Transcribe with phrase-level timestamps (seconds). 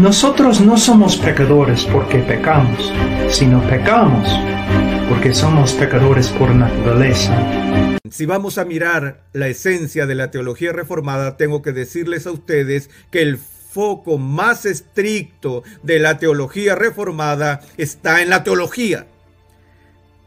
[0.00, 2.92] Nosotros no somos pecadores porque pecamos,
[3.30, 4.28] sino pecamos
[5.08, 8.00] porque somos pecadores por naturaleza.
[8.10, 12.90] Si vamos a mirar la esencia de la teología reformada, tengo que decirles a ustedes
[13.10, 19.06] que el foco más estricto de la teología reformada está en la teología,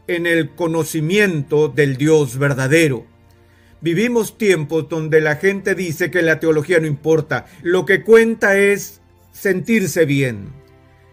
[0.06, 3.04] en el conocimiento del Dios verdadero.
[3.80, 8.97] Vivimos tiempos donde la gente dice que la teología no importa, lo que cuenta es
[9.40, 10.48] sentirse bien,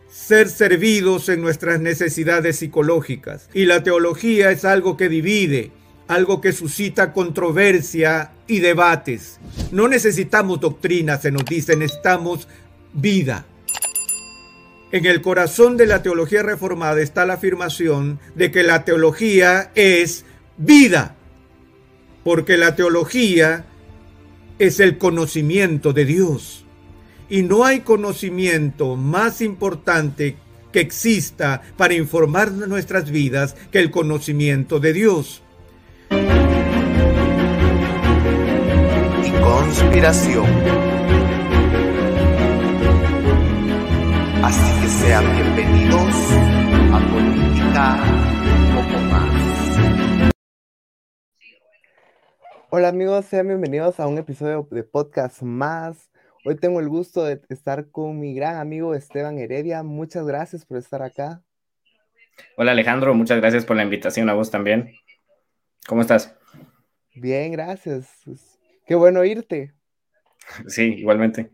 [0.09, 3.49] ser servidos en nuestras necesidades psicológicas.
[3.53, 5.71] Y la teología es algo que divide,
[6.07, 9.39] algo que suscita controversia y debates.
[9.71, 12.47] No necesitamos doctrina, se nos dice, necesitamos
[12.93, 13.45] vida.
[14.91, 20.25] En el corazón de la teología reformada está la afirmación de que la teología es
[20.57, 21.15] vida,
[22.23, 23.65] porque la teología
[24.57, 26.64] es el conocimiento de Dios.
[27.27, 30.37] Y no hay conocimiento más importante
[30.71, 35.41] que exista para informar nuestras vidas que el conocimiento de Dios.
[39.23, 40.45] y conspiración.
[44.44, 46.16] Así que sean bienvenidos
[46.91, 48.03] a Política
[48.59, 50.31] un poco más.
[52.69, 56.11] Hola amigos, sean bienvenidos a un episodio de podcast más.
[56.47, 59.81] Hoy tengo el gusto de estar con mi gran amigo Esteban Heredia.
[59.81, 61.41] Muchas gracias por estar acá.
[62.56, 64.91] Hola Alejandro, muchas gracias por la invitación a vos también.
[65.88, 66.35] ¿Cómo estás?
[67.16, 68.07] Bien, gracias.
[68.85, 69.73] Qué bueno irte.
[70.67, 71.51] Sí, igualmente.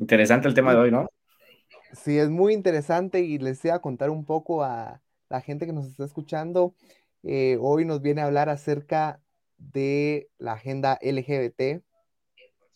[0.00, 1.08] Interesante el tema de hoy, ¿no?
[1.92, 5.72] Sí, es muy interesante y les voy a contar un poco a la gente que
[5.72, 6.74] nos está escuchando.
[7.22, 9.20] Eh, hoy nos viene a hablar acerca
[9.58, 11.84] de la agenda LGBT.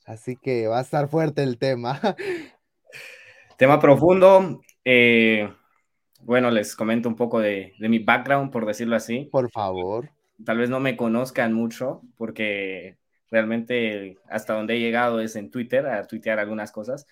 [0.09, 2.01] Así que va a estar fuerte el tema.
[3.59, 4.63] Tema profundo.
[4.83, 5.53] eh,
[6.23, 9.29] bueno, les comento un poco de, de mi background, por decirlo así.
[9.31, 10.09] Por favor.
[10.43, 12.97] Tal vez no me conozcan mucho porque
[13.31, 17.07] realmente hasta donde he llegado es en Twitter, a tuitear algunas cosas,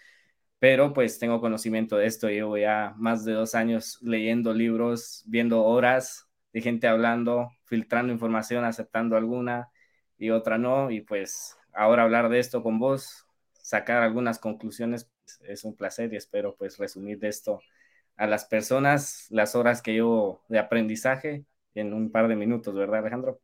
[0.58, 2.30] pero pues tengo conocimiento de esto.
[2.30, 8.64] Llevo ya más de dos años leyendo libros, viendo horas de gente hablando, filtrando información,
[8.64, 9.68] aceptando alguna
[10.16, 10.90] y otra no.
[10.90, 16.12] Y pues ahora hablar de esto con vos, sacar algunas conclusiones, pues, es un placer
[16.12, 17.60] y espero pues resumir de esto
[18.16, 21.44] a las personas las horas que llevo de aprendizaje
[21.74, 23.40] en un par de minutos, ¿verdad, Alejandro?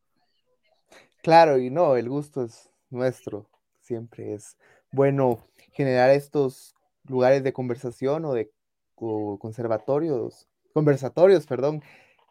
[1.23, 3.47] Claro, y no, el gusto es nuestro.
[3.81, 4.57] Siempre es
[4.91, 6.75] bueno generar estos
[7.09, 8.51] lugares de conversación o de
[8.95, 11.83] conservatorios, conversatorios, perdón,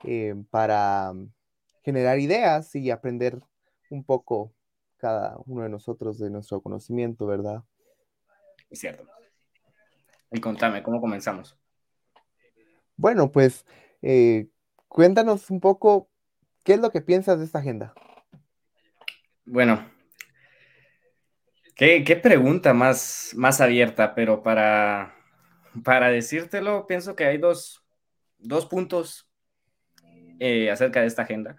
[0.03, 1.13] eh, para
[1.83, 3.39] generar ideas y aprender
[3.89, 4.53] un poco
[5.01, 7.63] cada uno de nosotros de nuestro conocimiento, ¿verdad?
[8.69, 9.03] Es cierto.
[10.31, 11.57] Y contame, ¿cómo comenzamos?
[12.95, 13.65] Bueno, pues
[14.03, 14.47] eh,
[14.87, 16.07] cuéntanos un poco
[16.63, 17.93] qué es lo que piensas de esta agenda.
[19.43, 19.89] Bueno,
[21.75, 25.15] qué, qué pregunta más, más abierta, pero para,
[25.83, 27.83] para decírtelo, pienso que hay dos,
[28.37, 29.27] dos puntos
[30.39, 31.57] eh, acerca de esta agenda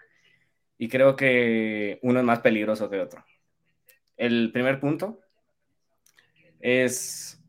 [0.82, 3.24] y creo que uno es más peligroso que otro.
[4.22, 5.18] El primer punto
[6.60, 7.42] es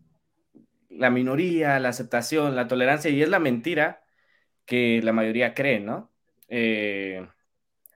[0.90, 4.02] la minoría, la aceptación, la tolerancia y es la mentira
[4.66, 6.12] que la mayoría cree, ¿no?
[6.48, 7.28] Eh,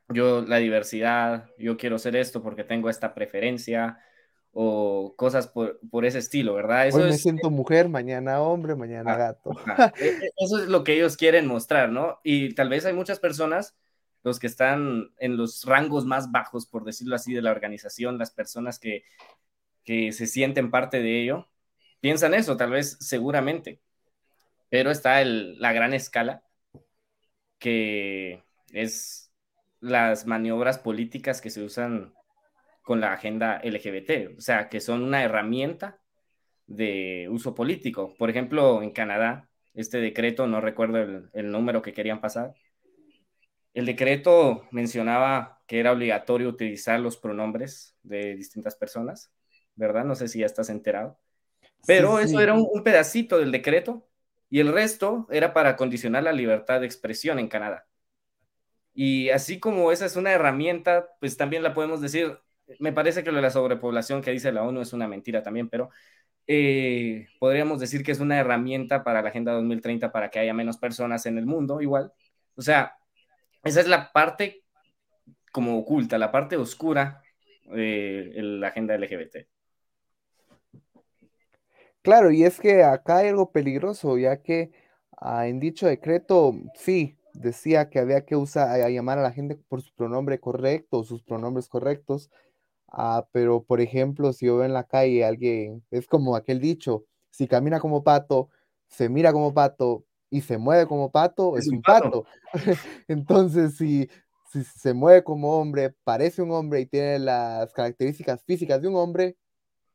[0.10, 3.98] yo la diversidad, yo quiero ser esto porque tengo esta preferencia
[4.52, 6.88] o cosas por, por ese estilo, ¿verdad?
[6.88, 9.52] Eso Hoy me es, siento mujer, mañana hombre, mañana Ah, gato.
[10.00, 12.20] E- e- Eso es lo que ellos quieren mostrar, ¿no?
[12.24, 13.76] Y tal vez hay muchas personas,
[14.28, 18.32] los que están en los rangos más bajos, por decirlo así, de la organización, las
[18.32, 19.04] personas que,
[19.86, 21.48] que se sienten parte de ello,
[22.02, 23.82] piensan eso, tal vez seguramente.
[24.70, 26.44] Pero está el, la gran escala,
[27.58, 28.44] que
[28.74, 29.32] es
[29.80, 32.14] las maniobras políticas que se usan
[32.82, 36.02] con la agenda LGBT, o sea, que son una herramienta
[36.66, 38.14] de uso político.
[38.18, 42.56] Por ejemplo, en Canadá, este decreto, no recuerdo el, el número que querían pasar,
[43.78, 49.32] el decreto mencionaba que era obligatorio utilizar los pronombres de distintas personas,
[49.76, 50.04] ¿verdad?
[50.04, 51.20] No sé si ya estás enterado.
[51.86, 54.10] Pero eso era un, pedacito del decreto
[54.50, 57.86] y el resto era para condicionar la libertad de expresión en Canadá.
[58.96, 62.36] Y así como esa es una herramienta, pues también la podemos decir,
[62.80, 65.70] me parece que lo de la sobrepoblación que dice la ONU es una mentira también,
[65.70, 65.92] pero
[66.48, 70.78] eh, podríamos decir que es una herramienta para la Agenda 2030 para que haya menos
[70.78, 72.12] personas en el mundo igual.
[72.56, 72.97] O sea,
[73.68, 74.64] esa es la parte
[75.52, 77.22] como oculta, la parte oscura
[77.66, 79.48] de la agenda LGBT.
[82.02, 84.72] Claro, y es que acá hay algo peligroso, ya que
[85.18, 89.56] ah, en dicho decreto, sí, decía que había que usar, a, llamar a la gente
[89.56, 92.32] por su pronombre correcto, sus pronombres correctos,
[92.88, 97.06] ah, pero por ejemplo, si yo veo en la calle alguien, es como aquel dicho,
[97.30, 98.50] si camina como pato,
[98.88, 102.26] se mira como pato y se mueve como pato, es, un pato.
[103.08, 104.10] Entonces, si,
[104.52, 108.96] si se mueve como hombre, parece un hombre y tiene las características físicas de un
[108.96, 109.38] hombre,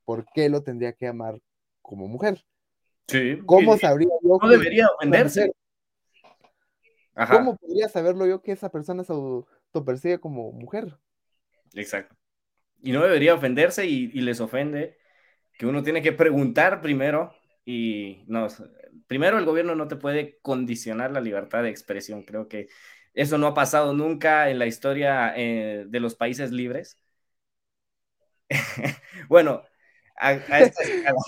[0.04, 1.40] ¿por qué lo tendría que llamar
[1.82, 2.42] como mujer.
[3.08, 3.38] Sí.
[3.44, 4.38] ¿Cómo sabría yo?
[4.40, 5.52] No debería ofenderse.
[7.30, 10.96] ¿Cómo podría saberlo yo que esa persona se autopercibe como mujer?
[11.74, 12.16] Exacto.
[12.82, 14.96] Y no debería ofenderse y, les ofende
[15.58, 17.34] que uno tiene que preguntar primero
[17.66, 18.48] y no,
[19.06, 22.24] primero el gobierno no te puede condicionar la libertad de expresión.
[22.24, 22.68] Creo que
[23.14, 26.96] eso no ha pasado nunca en la historia eh, de los países libres.
[29.28, 29.62] bueno,
[30.16, 31.18] a, esta escala.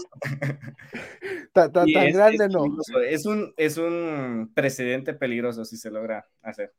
[1.53, 2.65] tan, grande no.
[3.07, 6.73] Es un, es un precedente peligroso si se logra hacer.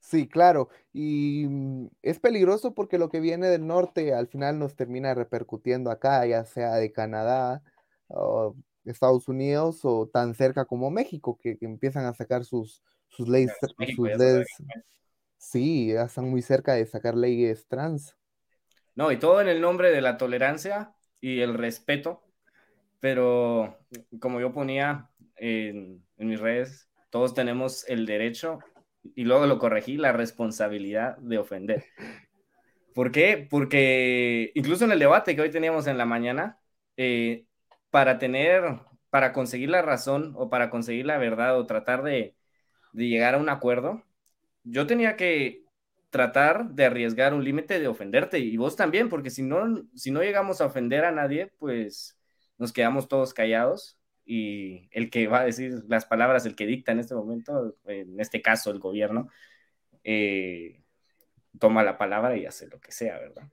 [0.00, 0.68] Sí, claro.
[0.92, 5.90] Y mm, es peligroso porque lo que viene del norte al final nos termina repercutiendo
[5.90, 7.62] acá, ya sea de Canadá,
[8.08, 8.54] o
[8.84, 13.52] Estados Unidos o tan cerca como México, que, empiezan a sacar sus, sus leyes.
[13.96, 14.46] sus leyes
[15.44, 18.16] sí, ya están muy cerca de sacar leyes trans.
[18.94, 22.22] No, y todo en el nombre de la tolerancia y el respeto,
[23.00, 23.78] pero
[24.20, 28.60] como yo ponía en, mis redes, todos tenemos el derecho,
[29.14, 31.84] y luego lo corregí, la responsabilidad de ofender.
[32.94, 33.46] ¿Por qué?
[33.50, 36.58] Porque incluso en el debate que hoy teníamos en la mañana,
[36.96, 37.44] eh,
[37.94, 42.34] para tener, para conseguir la razón o para conseguir la verdad o tratar de,
[42.92, 44.02] de llegar a un acuerdo,
[44.64, 45.62] yo tenía que
[46.10, 50.24] tratar de arriesgar un límite de ofenderte y vos también, porque si no, si no
[50.24, 52.18] llegamos a ofender a nadie, pues
[52.58, 53.96] nos quedamos todos callados
[54.26, 58.18] y el que va a decir las palabras, el que dicta en este momento, en
[58.18, 59.28] este caso el gobierno,
[60.02, 60.82] eh,
[61.60, 63.44] toma la palabra y hace lo que sea, ¿verdad?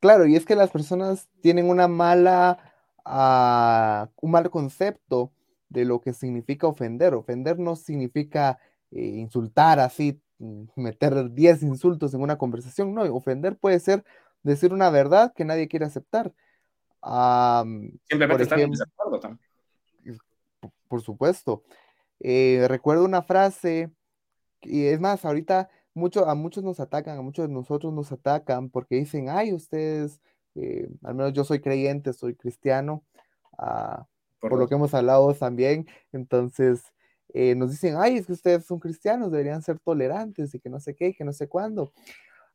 [0.00, 2.75] Claro, y es que las personas tienen una mala,
[3.06, 5.32] uh, un mal concepto
[5.68, 7.14] de lo que significa ofender.
[7.14, 8.58] Ofender no significa
[8.90, 14.04] eh, insultar así Mm, meter 10 insultos en una conversación, no, ofender puede ser
[14.42, 16.32] decir una verdad que nadie quiere aceptar.
[18.08, 19.40] Simplemente estar en desacuerdo también.
[20.88, 21.62] Por supuesto.
[22.20, 23.90] Eh, recuerdo una frase,
[24.62, 28.68] y es más, ahorita mucho, a muchos nos atacan, a muchos de nosotros nos atacan
[28.68, 30.20] porque dicen, ay, ustedes,
[30.56, 33.04] eh, al menos yo soy creyente, soy cristiano,
[33.58, 34.06] ah,
[34.40, 36.82] por, lo que hemos hablado también, entonces
[37.34, 40.80] eh, nos dicen, ay, es que ustedes son cristianos, deberían ser tolerantes y que no
[40.80, 41.92] sé qué, que no sé cuándo.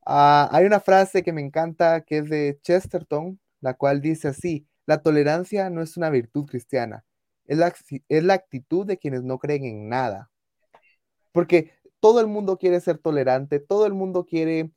[0.06, 4.68] Ah, hay una frase que me encanta que es de Chesterton, la cual dice así,
[4.86, 7.06] la tolerancia no es una virtud cristiana,
[7.46, 7.74] es la,
[8.10, 10.32] es la actitud de quienes no creen en nada.
[11.32, 14.72] Porque todo el mundo quiere ser tolerante, todo el mundo quiere,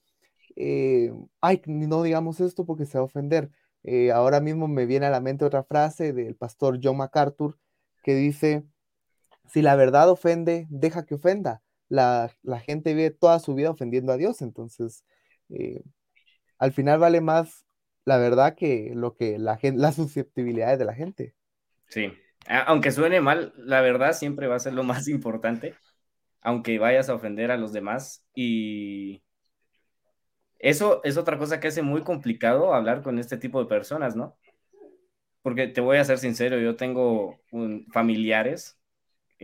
[0.56, 3.50] eh, ay, no digamos esto porque se va a ofender.
[3.82, 7.58] Eh, ahora mismo me viene a la mente otra frase del pastor John MacArthur
[8.02, 8.64] que dice,
[9.46, 11.62] si la verdad ofende, deja que ofenda.
[11.88, 12.30] La,
[12.64, 15.04] gente vive toda su vida ofendiendo a Dios, entonces
[15.50, 15.82] eh,
[16.58, 17.66] al final vale más
[18.04, 21.34] la verdad que lo que la gente, las susceptibilidades de la gente.
[21.88, 22.12] Sí,
[22.66, 25.74] aunque suene mal, la verdad siempre va a ser lo más importante,
[26.40, 28.24] aunque vayas a ofender a los demás.
[28.34, 29.22] Y
[30.70, 34.36] eso es otra cosa que hace muy complicado hablar con este tipo de personas, ¿no?
[35.42, 37.40] Porque te voy a ser sincero, yo tengo
[37.92, 38.78] familiares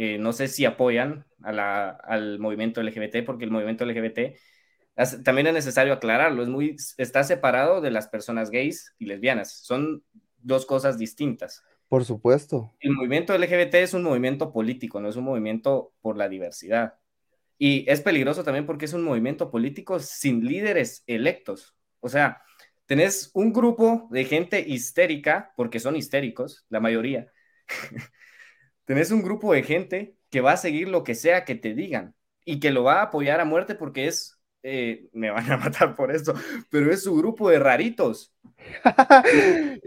[0.03, 4.37] eh, no sé si apoyan al movimiento LGBT, porque el movimiento LGBT
[5.25, 10.03] también es necesario aclararlo, es muy, está separado de las personas gays y lesbianas, son
[10.39, 11.63] dos cosas distintas.
[11.89, 12.73] Por supuesto.
[12.81, 16.95] El movimiento LGBT es un movimiento político, no es un movimiento por la diversidad.
[17.63, 21.77] Y es peligroso también porque es un movimiento político sin líderes electos.
[22.01, 22.43] O sea,
[22.87, 27.31] tenés un grupo de gente histérica, porque son histéricos, la mayoría.
[28.87, 32.15] tenés un grupo de gente que va a seguir lo que sea que te digan
[32.47, 35.95] y que lo va a apoyar a muerte porque es, eh, me van a matar
[35.95, 36.33] por esto,
[36.71, 38.35] pero es su grupo de raritos.
[38.83, 39.81] que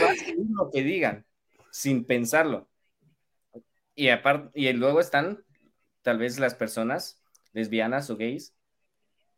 [0.00, 1.26] va a seguir lo que digan
[1.70, 2.70] sin pensarlo.
[3.94, 5.44] Y aparte, y luego están
[6.02, 8.54] tal vez las personas lesbianas o gays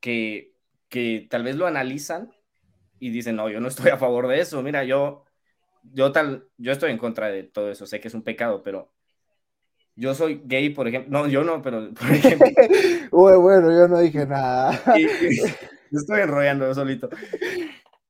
[0.00, 0.54] que,
[0.88, 2.33] que tal vez lo analizan
[2.99, 4.62] y dicen, no, yo no estoy a favor de eso.
[4.62, 5.25] Mira, yo,
[5.83, 7.87] yo tal, yo estoy en contra de todo eso.
[7.87, 8.92] Sé que es un pecado, pero
[9.97, 11.11] yo soy gay, por ejemplo.
[11.11, 12.47] No, yo no, pero por ejemplo.
[13.11, 14.81] bueno, yo no dije nada.
[15.90, 17.09] estoy enrollando yo solito.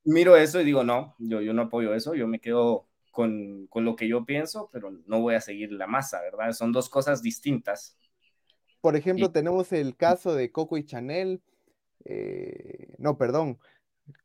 [0.04, 2.14] Miro eso y digo, no, yo, yo no apoyo eso.
[2.14, 5.86] Yo me quedo con, con lo que yo pienso, pero no voy a seguir la
[5.86, 6.52] masa, ¿verdad?
[6.52, 7.96] Son dos cosas distintas.
[8.82, 11.40] Por ejemplo, tenemos el caso de Coco y Chanel.
[12.04, 13.58] Eh, no, perdón.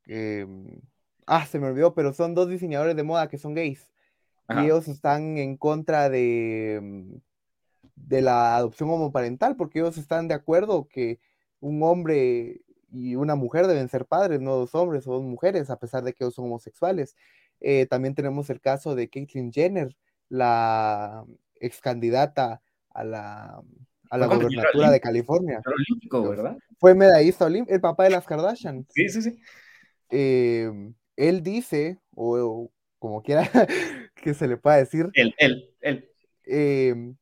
[0.08, 0.82] Em,
[1.28, 3.92] ah, se me olvidó, pero son dos diseñadores de moda que son gays.
[4.50, 7.16] Y ellos están en contra de, mm,
[7.96, 11.20] de la adopción homoparental, porque ellos están de acuerdo que
[11.60, 15.78] un hombre y una mujer deben ser padres, no dos hombres o dos mujeres, a
[15.78, 17.16] pesar de que ellos son homosexuales.
[17.60, 19.96] Eh, también tenemos el caso de Caitlyn Jenner,
[20.30, 21.26] la
[21.60, 23.62] ex candidata a la
[24.10, 25.62] a la gobernatura de California.
[26.12, 26.58] ¿verdad?
[26.80, 28.86] Fue medallista olímpico, el papá de las Kardashian.
[28.90, 29.40] Sí, sí, sí.
[30.10, 33.50] Em, él dice, o, como quiera
[34.16, 36.10] que se le pueda decir, él, él, él.
[36.46, 37.16] Em,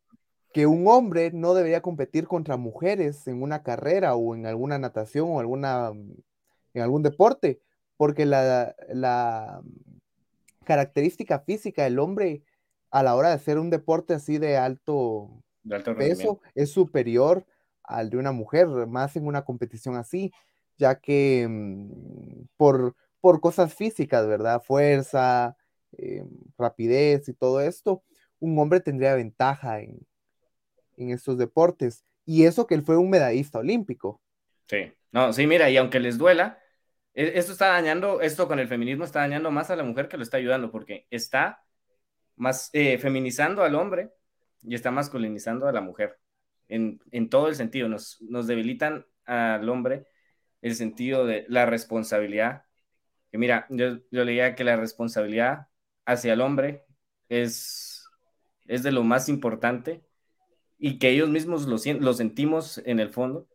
[0.54, 5.28] que un hombre no debería competir contra mujeres en una carrera o en alguna natación
[5.30, 5.92] o alguna,
[6.74, 7.60] en algún deporte,
[7.98, 9.62] porque la, la
[10.64, 12.44] característica física del hombre
[12.92, 15.44] a la hora de hacer un deporte así de alto
[15.98, 17.46] peso es superior
[17.84, 20.32] al de una mujer, más en una competición así,
[20.78, 24.62] ya que mm, por, por cosas físicas, ¿verdad?
[24.64, 25.56] Fuerza,
[25.98, 26.24] eh,
[26.58, 28.04] rapidez y todo esto,
[28.40, 30.00] un hombre tendría ventaja en,
[30.98, 32.04] en estos deportes.
[32.26, 34.22] Y eso que él fue un medallista olímpico.
[34.68, 36.60] Sí, no, sí, mira, y aunque les duela,
[37.14, 40.18] e, esto está dañando, esto con el feminismo está dañando más a la mujer que
[40.18, 41.64] lo está ayudando, porque está
[42.36, 44.12] más eh, feminizando al hombre
[44.68, 46.20] y está masculinizando a la mujer
[46.68, 47.88] en, todo el sentido.
[47.88, 50.08] Nos, nos debilitan al hombre
[50.62, 52.64] el sentido de la responsabilidad.
[53.32, 55.68] Que mira, yo, leía que la responsabilidad
[56.06, 56.86] hacia el hombre
[57.30, 58.06] es,
[58.66, 60.04] es de lo más importante
[60.78, 63.48] y que ellos mismos lo, lo sentimos en el fondo.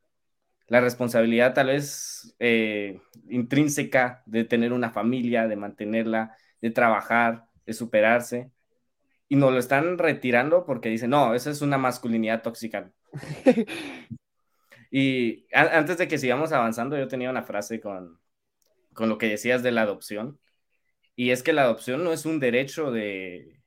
[0.66, 7.72] La responsabilidad tal vez eh, intrínseca de tener una familia, de mantenerla, de trabajar, de
[7.72, 8.52] superarse,
[9.30, 12.92] y nos lo están retirando porque dicen, no, esa es una masculinidad tóxica.
[14.90, 18.18] y antes de que sigamos avanzando, yo tenía una frase con,
[18.92, 20.40] con lo que decías de la adopción.
[21.14, 23.62] Y es que la adopción no es un derecho de,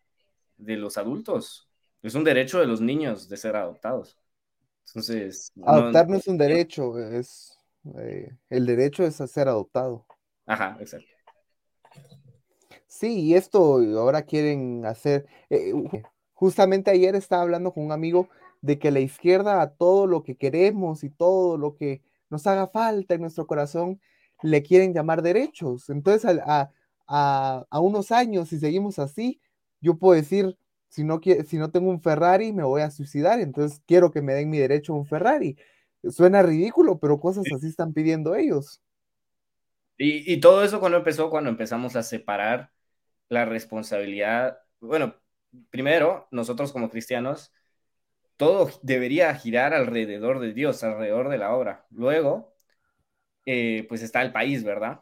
[0.58, 1.70] de los adultos,
[2.02, 4.20] es un derecho de los niños de ser adoptados.
[4.88, 5.54] Entonces...
[5.64, 7.58] Adoptar no, es un derecho, es...
[8.00, 10.06] Eh, el derecho es a ser adoptado.
[10.46, 11.13] Ajá, exacto.
[12.94, 15.26] Sí, y esto ahora quieren hacer.
[15.50, 15.74] Eh,
[16.34, 18.30] justamente ayer estaba hablando con un amigo
[18.62, 22.68] de que la izquierda a todo lo que queremos y todo lo que nos haga
[22.68, 24.00] falta en nuestro corazón
[24.44, 25.90] le quieren llamar derechos.
[25.90, 26.72] Entonces, a,
[27.08, 29.42] a, unos años, si seguimos así,
[29.82, 30.56] yo puedo decir,
[30.88, 34.36] si no, si no tengo un Ferrari, me voy a suicidar, entonces quiero que me
[34.36, 35.58] den mi derecho a un Ferrari.
[36.10, 38.82] Suena ridículo, pero cosas así están pidiendo ellos.
[39.98, 42.72] Y, y todo eso cuando empezó, cuando empezamos a separar
[43.30, 45.16] la responsabilidad, bueno,
[45.70, 47.54] primero, nosotros como cristianos,
[48.38, 51.86] todo debería girar alrededor de Dios, alrededor de la obra.
[51.92, 52.54] Luego,
[53.46, 55.00] eh, pues está el país, ¿verdad?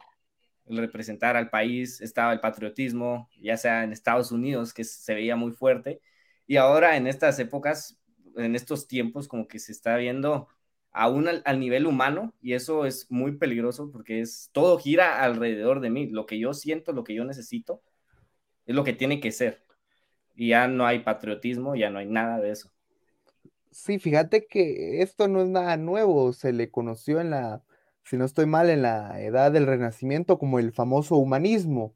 [0.66, 5.36] El representar al país, estaba el patriotismo, ya sea en Estados Unidos, que se veía
[5.36, 6.00] muy fuerte,
[6.46, 7.98] y ahora en estas épocas,
[8.36, 10.48] en estos tiempos, como que se está viendo
[10.92, 15.80] aún al, al, nivel humano y eso es muy peligroso porque es todo gira alrededor
[15.80, 17.82] de mí, lo que yo siento, lo que yo necesito
[18.66, 19.62] es lo que tiene que ser.
[20.34, 22.70] Y ya no hay patriotismo, ya no hay nada de eso.
[23.70, 27.62] Sí, fíjate que esto no es nada nuevo, se le conoció en la,
[28.04, 31.94] si no estoy mal, en la edad del Renacimiento como el famoso humanismo,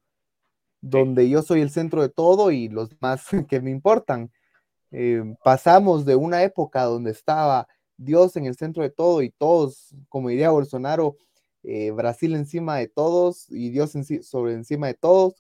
[0.80, 4.30] donde yo soy el centro de todo y los más que me importan.
[4.90, 9.94] Eh, pasamos de una época donde estaba Dios en el centro de todo y todos,
[10.08, 11.16] como diría Bolsonaro,
[11.62, 13.92] eh, Brasil encima de todos y Dios
[14.23, 15.35] sobre encima de todos,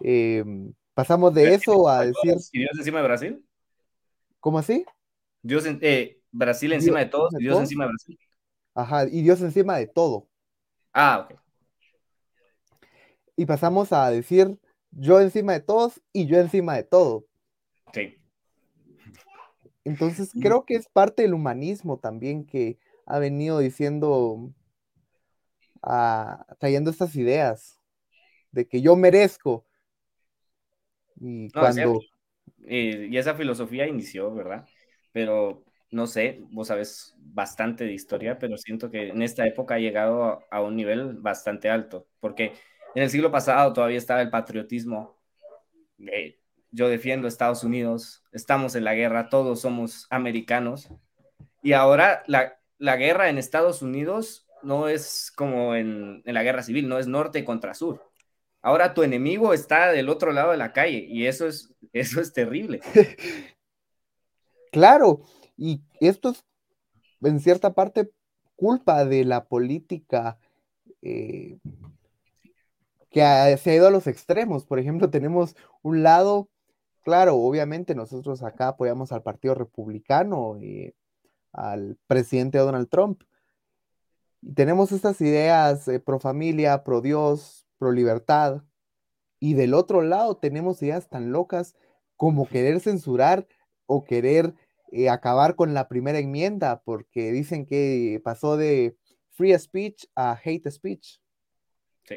[0.00, 2.36] Em, Pasamos de eso a decir.
[2.52, 3.46] ¿Y Dios encima de Brasil?
[4.38, 4.84] ¿Cómo así?
[5.40, 8.18] Dios eh, Brasil encima de todos y Dios encima de Brasil.
[8.74, 10.28] Ajá, y Dios encima de todo.
[10.92, 11.40] Ah, ok.
[13.34, 14.58] Y pasamos a decir
[14.90, 17.24] yo encima de todos y yo encima de todo.
[17.94, 18.18] Sí.
[19.84, 24.52] Entonces creo que es parte del humanismo también que ha venido diciendo,
[25.82, 27.80] ah, trayendo estas ideas
[28.50, 29.64] de que yo merezco.
[31.20, 32.00] Y cuando...
[32.58, 34.66] y esa filosofía inició, ¿verdad?
[35.12, 39.78] Pero no sé, vos sabes bastante de historia, pero siento que en esta época ha
[39.78, 42.52] llegado a, un nivel bastante alto, porque
[42.94, 45.16] en el siglo pasado todavía estaba el patriotismo.
[46.70, 50.88] yo defiendo Estados Unidos, estamos en la guerra, todos somos americanos.
[51.62, 56.62] Y ahora la, la guerra en Estados Unidos no es como en, en, la guerra
[56.62, 58.09] civil, no es norte contra sur.
[58.62, 62.32] Ahora tu enemigo está del otro lado de la calle y eso es, eso es
[62.32, 62.80] terrible.
[64.70, 65.22] claro,
[65.56, 66.44] y esto es
[67.22, 68.10] en cierta parte
[68.56, 70.38] culpa de la política
[71.02, 71.58] eh,
[73.10, 73.20] que
[73.58, 74.64] se ha ido a los extremos.
[74.64, 76.48] Por ejemplo, tenemos un lado,
[77.02, 80.94] claro, obviamente nosotros acá apoyamos al Partido Republicano, y eh,
[81.52, 83.22] al presidente Donald Trump.
[84.42, 88.62] Y tenemos estas ideas eh, pro familia, pro Dios, pro libertad.
[89.40, 91.74] Y del otro lado tenemos ideas tan locas
[92.16, 93.48] como querer censurar
[93.86, 94.54] o querer
[94.92, 98.96] eh, acabar con la primera enmienda, porque dicen que pasó de
[99.30, 101.20] free speech a hate speech.
[102.04, 102.16] Sí.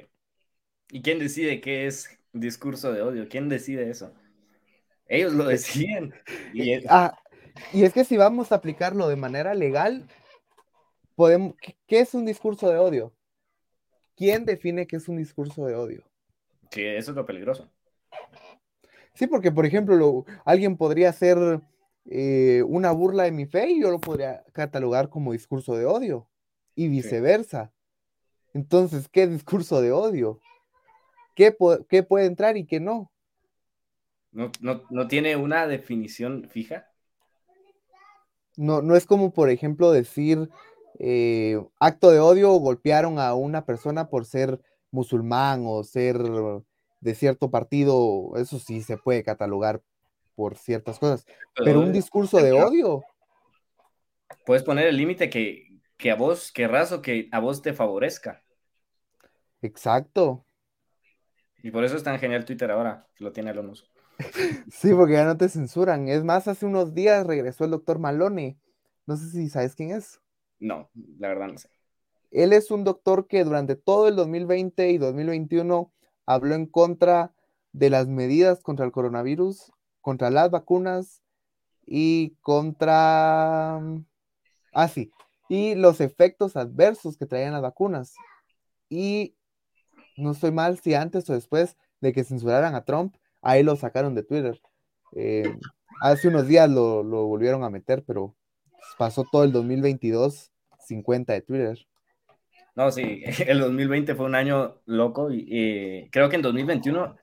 [0.92, 3.30] ¿Y quién decide qué es discurso de odio?
[3.30, 4.14] ¿Quién decide eso?
[5.08, 6.14] Ellos lo deciden.
[6.54, 6.86] Y es...
[6.90, 7.18] Ah,
[7.72, 10.08] y es que si vamos a aplicarlo de manera legal,
[11.16, 11.56] podemos,
[11.88, 13.14] ¿qué es un discurso de odio?
[14.16, 16.04] ¿Quién define qué es un discurso de odio?
[16.72, 17.70] Sí, eso es lo peligroso.
[19.14, 21.62] Sí, porque por ejemplo, alguien podría hacer
[22.06, 26.28] eh, una burla de mi fe y yo lo podría catalogar como discurso de odio
[26.76, 27.72] y viceversa.
[28.54, 30.42] Entonces, ¿qué discurso de odio?
[31.36, 31.56] ¿Qué,
[31.90, 33.12] ¿Qué, puede entrar y qué no?
[34.32, 34.52] no?
[34.62, 36.88] No, tiene una definición fija?
[38.56, 40.50] No, no es como, por ejemplo, decir
[41.00, 44.60] eh, acto de odio golpearon a una persona por ser
[44.92, 46.18] musulmán o ser
[47.00, 49.82] de cierto partido, eso sí se puede catalogar
[50.36, 51.26] por ciertas cosas,
[51.56, 53.04] pero, un discurso de odio.
[54.46, 58.44] Puedes poner el límite que, que a vos querrás o que a vos te favorezca.
[59.62, 60.46] Exacto.
[61.62, 63.74] Y por eso es tan genial Twitter ahora, lo tiene Elon
[64.72, 66.08] Sí, porque ya no te censuran.
[66.08, 68.58] Es más, hace unos días regresó el doctor Malone.
[69.06, 70.20] No sé si sabes quién es.
[70.64, 71.70] No, la verdad no sé.
[72.32, 75.94] Él es un doctor que durante todo el 2020 y 2021
[76.26, 77.34] habló en contra
[77.74, 79.72] de las medidas contra el coronavirus
[80.04, 81.24] contra las vacunas
[81.86, 83.78] y contra...
[84.74, 85.12] Ah, sí.
[85.48, 88.14] Y los efectos adversos que traían las vacunas.
[88.90, 89.38] Y
[90.18, 94.14] no estoy mal si antes o después de que censuraran a Trump, ahí lo sacaron
[94.14, 94.62] de Twitter.
[95.16, 95.58] Eh,
[96.02, 98.36] hace unos días lo, volvieron a meter, pero
[98.98, 100.52] pasó todo el 2022
[100.86, 101.88] 50 de Twitter.
[102.76, 107.16] No, sí, el 2020 fue un año loco y creo que en 2021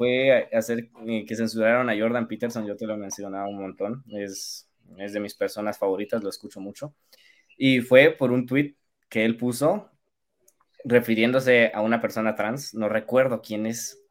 [0.00, 4.02] fue hacer eh, que censuraron a Jordan Peterson, yo te lo he mencionado un montón,
[4.08, 6.94] es, es de mis personas favoritas, lo escucho mucho,
[7.58, 8.76] y fue por un tweet
[9.10, 9.90] que él puso
[10.84, 14.02] refiriéndose a una persona trans, no recuerdo quién es,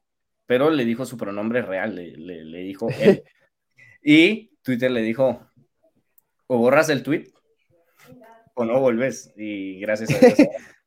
[0.45, 3.23] pero le dijo su pronombre real, le, le, dijo él.
[4.03, 5.49] y Twitter le dijo,
[6.45, 7.31] o borras el tweet
[8.59, 9.33] o no volves.
[9.37, 10.37] Y gracias a Dios,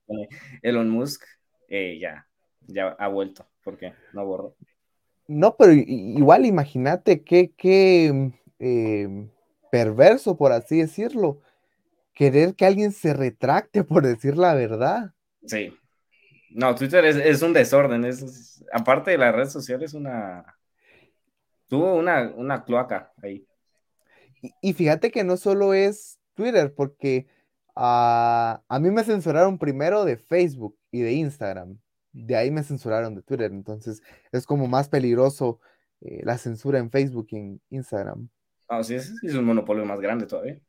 [0.62, 1.24] Elon Musk
[1.68, 2.26] eh, ya,
[2.66, 4.54] ya ha vuelto, porque no borró.
[5.26, 9.30] No, pero igual imagínate qué, qué em,
[9.70, 11.40] perverso, por así decirlo,
[12.12, 15.14] querer que alguien se retracte por decir la verdad.
[15.46, 15.74] Sí.
[16.50, 18.04] No, Twitter es, un desorden.
[18.04, 20.58] Es, aparte de la red social, es una.
[21.68, 23.46] Tuvo una, una cloaca ahí.
[24.60, 27.26] Y, fíjate que no solo es Twitter, porque
[27.74, 31.78] ah, a mí me censuraron primero de Facebook y de Instagram
[32.12, 35.60] de ahí me censuraron de Twitter, entonces es como más peligroso
[36.00, 38.28] eh, la censura en Facebook y en Instagram.
[38.68, 40.60] Ah, sí, es, es un monopolio más grande todavía.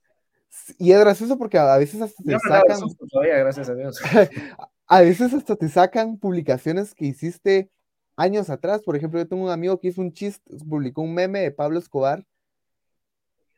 [0.78, 2.80] Y es gracioso porque a veces hasta te sacan.
[3.10, 4.00] Todavía, gracias a Dios.
[4.88, 7.72] a veces hasta te sacan publicaciones que hiciste
[8.16, 8.84] años atrás.
[8.84, 11.80] Por ejemplo, yo tengo un amigo que hizo un chiste, publicó un meme de Pablo
[11.80, 12.26] Escobar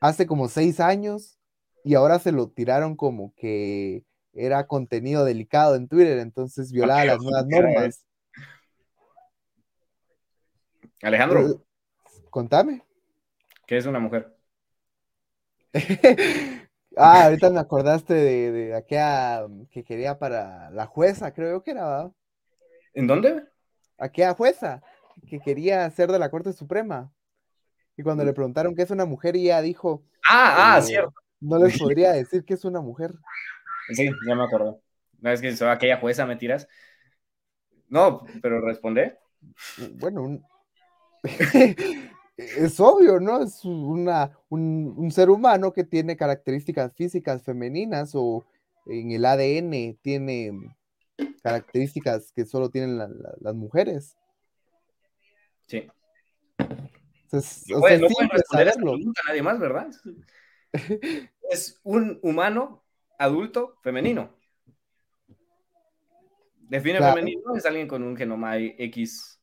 [0.00, 1.35] hace como seis años
[1.86, 7.22] y ahora se lo tiraron como que era contenido delicado en Twitter, entonces violaba las
[7.22, 8.04] nuevas normas.
[11.00, 11.64] Alejandro.
[12.28, 12.82] Contame.
[13.68, 14.36] ¿Qué es una mujer?
[16.96, 21.88] ah, ahorita me acordaste de, de, aquella que quería para la jueza, creo que era,
[21.88, 22.12] ¿verdad?
[22.94, 23.44] ¿En dónde?
[23.96, 24.82] Aquella jueza
[25.28, 27.12] que quería ser de la Corte Suprema.
[27.96, 30.02] Y cuando le preguntaron qué es una mujer, ella dijo.
[30.28, 31.14] Ah, ah, cierto.
[31.46, 33.12] No les podría decir que es una mujer.
[33.92, 34.80] Sí, ya me acuerdo.
[35.20, 36.68] No es que soy aquella jueza, ¿me tiras?
[37.88, 39.16] No, pero responde.
[39.94, 40.40] Bueno,
[42.36, 43.42] es obvio, ¿no?
[43.42, 48.44] Es una, un, un, ser humano que tiene características físicas femeninas o
[48.86, 50.52] en el ADN tiene
[51.42, 54.16] características que solo tienen la, la, las mujeres.
[55.68, 55.88] Sí.
[56.58, 59.88] Entonces, no o sea, no es puede simple responder esa pregunta a nadie más, ¿verdad?
[61.50, 62.84] es un humano
[63.18, 64.30] adulto femenino.
[66.68, 67.14] Define Claro.
[67.16, 69.40] femenino, es alguien con un genoma X.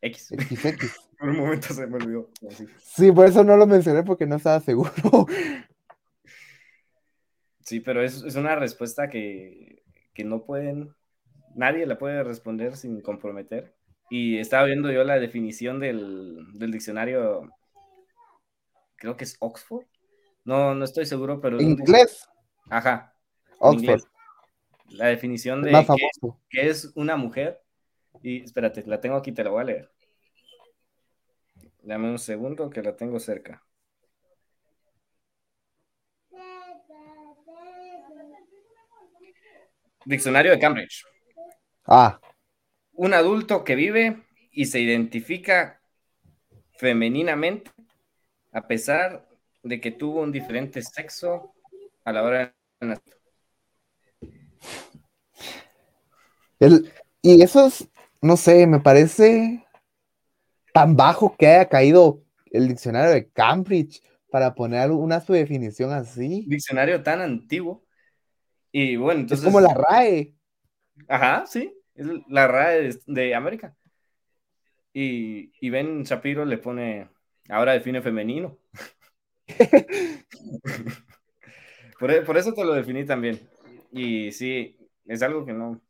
[0.00, 0.28] X.
[0.28, 1.00] XX.
[1.18, 2.28] Por un momento se me olvidó.
[2.50, 2.66] Así.
[2.78, 4.92] Sí, por eso no lo mencioné porque no estaba seguro.
[7.60, 10.94] Sí, pero es, es una respuesta que, que no pueden,
[11.54, 13.74] nadie la puede responder sin comprometer.
[14.10, 17.48] Y estaba viendo yo la definición del, del diccionario,
[18.96, 19.86] creo que es Oxford.
[20.44, 21.60] No, no estoy seguro, pero...
[21.60, 22.28] Inglés,
[22.68, 23.14] Ajá.
[23.58, 24.06] Oxford, inglés.
[24.88, 27.60] La definición de qué, qué es una mujer.
[28.22, 29.90] Y espérate, la tengo aquí, te la voy a leer.
[31.82, 33.62] Dame un segundo que la tengo cerca.
[40.04, 41.04] Diccionario de Cambridge.
[41.86, 42.20] Ah,
[42.92, 45.80] Un adulto que vive y se identifica
[46.76, 47.70] femeninamente
[48.52, 49.26] a pesar
[49.64, 51.54] de que tuvo un diferente sexo
[52.04, 53.14] a la hora de nacer.
[56.60, 57.88] el- y eso es,
[58.20, 59.66] no sé, me parece
[60.72, 66.44] tan bajo que haya caído el diccionario de Cambridge para poner una su definición así.
[66.46, 67.84] Diccionario tan antiguo.
[68.70, 69.46] Y bueno, entonces...
[69.46, 70.34] es como la RAE.
[71.08, 73.76] Ajá, sí, es la RAE de, de América.
[74.92, 77.08] Y, y Ben Shapiro le pone,
[77.48, 78.58] ahora define femenino.
[82.00, 83.40] por, e- por eso te lo definí también.
[83.92, 84.76] Y sí,
[85.06, 85.80] es algo que no.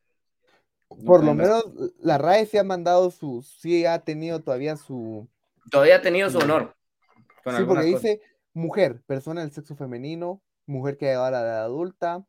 [0.90, 1.64] no Por lo menos
[1.98, 5.28] la RAE sí ha mandado su, sí ha tenido todavía su,
[5.70, 6.74] Todavía ha tenido su honor.
[7.42, 8.02] Con sí, porque cosas.
[8.02, 8.20] dice
[8.52, 12.26] mujer, persona del sexo femenino, mujer que ha llegado a la edad adulta,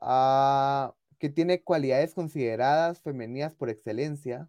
[0.00, 4.48] ah, que tiene cualidades consideradas femeninas por excelencia.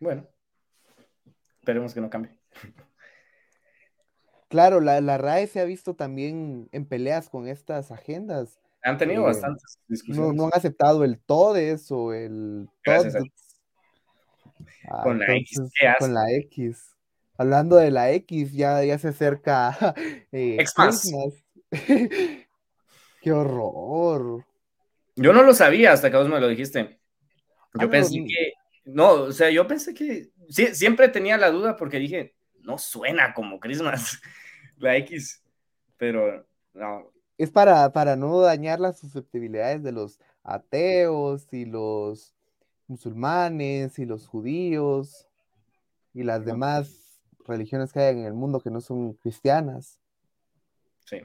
[0.00, 0.28] Bueno,
[1.68, 2.30] esperemos que no cambie.
[4.48, 8.58] Claro, la, la RAE se ha visto también en peleas con estas agendas.
[8.82, 10.34] Han tenido Eh, bastantes discusiones.
[10.34, 13.16] no han aceptado el TODES o el TODES.
[14.90, 15.60] Ah, Con la X,
[15.98, 16.96] con la X.
[17.36, 19.76] Hablando de la X, ya, ya se acerca
[20.32, 21.12] eh, Xmas.
[23.20, 24.46] Qué horror.
[25.16, 27.00] Yo no lo sabía hasta que vos me lo dijiste.
[27.74, 28.26] Ah, Yo no, pensé no.
[28.26, 28.52] que.
[28.86, 30.30] No, o sea, yo pensé que.
[30.48, 34.20] Sí, siempre tenía la duda porque dije, no suena como Christmas,
[34.76, 35.42] la X.
[35.96, 37.12] Pero no.
[37.36, 42.34] Es para, para no dañar las susceptibilidades de los ateos y los
[42.86, 45.26] musulmanes y los judíos
[46.14, 49.98] y las demás religiones que hay en el mundo que no son cristianas.
[51.04, 51.20] Sí.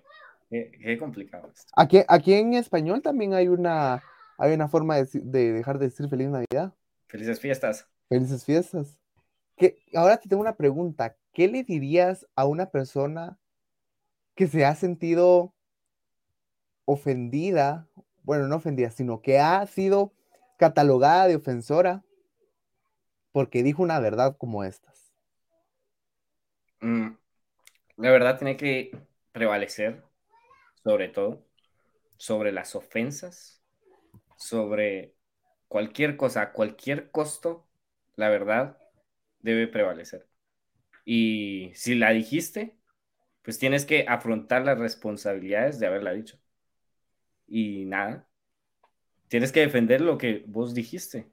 [0.49, 1.71] Qué, qué complicado esto.
[1.75, 4.03] Aquí, aquí en español también hay una,
[4.37, 6.73] hay una forma de, de dejar de decir feliz Navidad,
[7.07, 7.87] Felices fiestas.
[8.09, 8.99] felices fiestas.
[9.95, 11.15] Ahora te tengo una pregunta.
[11.33, 13.39] ¿Qué le dirías a una persona
[14.35, 15.53] que se ha sentido
[16.85, 17.87] ofendida,
[18.23, 20.13] bueno, no ofendida, sino que ha sido
[20.57, 22.03] catalogada de ofensora
[23.33, 25.11] porque dijo una verdad como estas?
[26.81, 27.09] Mm,
[27.97, 28.91] La verdad tiene que
[29.33, 30.03] prevalecer,
[30.83, 31.45] sobre todo,
[32.17, 33.63] sobre las ofensas,
[34.37, 35.15] sobre
[35.69, 37.67] cualquier cosa, a cualquier costo,
[38.17, 38.77] la verdad
[39.43, 40.27] debe prevalecer.
[41.05, 42.77] Y si la dijiste,
[43.43, 46.39] pues tienes que afrontar las responsabilidades de haberla dicho.
[47.47, 48.27] Y nada,
[49.27, 51.27] tienes que defender lo que vos dijiste.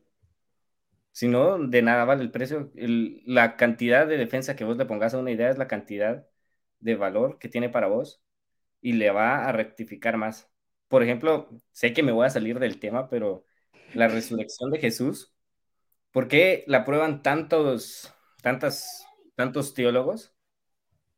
[1.12, 2.70] Si no, de nada vale el precio.
[2.75, 6.27] La cantidad de defensa que vos le pongas a una idea es la cantidad
[6.81, 8.23] de valor que tiene para vos
[8.81, 10.51] y le va a rectificar más.
[10.88, 13.44] Por ejemplo, sé que me voy a salir del tema, pero
[13.94, 15.30] la resurrección de Jesús,
[16.12, 20.35] ¿por qué la prueban tantos, tantas, tantos teólogos,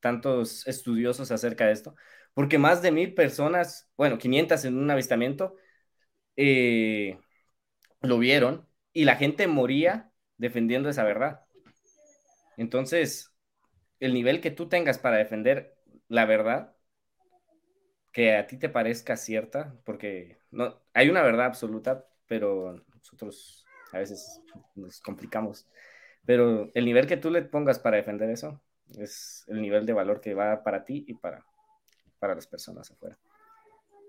[0.01, 1.95] tantos estudiosos acerca de esto?
[2.35, 5.57] Porque más de mil personas, bueno, 500 en un avistamiento,
[6.37, 7.19] eh,
[8.01, 11.43] lo vieron y la gente moría defendiendo esa verdad.
[12.57, 13.35] Entonces,
[14.01, 15.77] el nivel que tú tengas para defender
[16.09, 16.75] la verdad,
[18.13, 23.99] que a ti te parezca cierta, porque no, hay una verdad absoluta, pero nosotros a
[23.99, 24.41] veces
[24.75, 25.67] nos complicamos.
[26.25, 28.61] Pero el nivel que tú le pongas para defender eso
[28.99, 31.45] es el nivel de valor que va para ti y para,
[32.19, 33.19] para las personas afuera.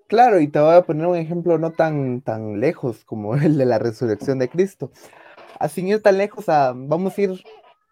[0.08, 3.65] Claro, y te voy a poner un ejemplo no tan, tan lejos como el de
[3.65, 4.91] la resurrección de Cristo.
[5.60, 7.43] Así ir tan lejos, a, vamos a ir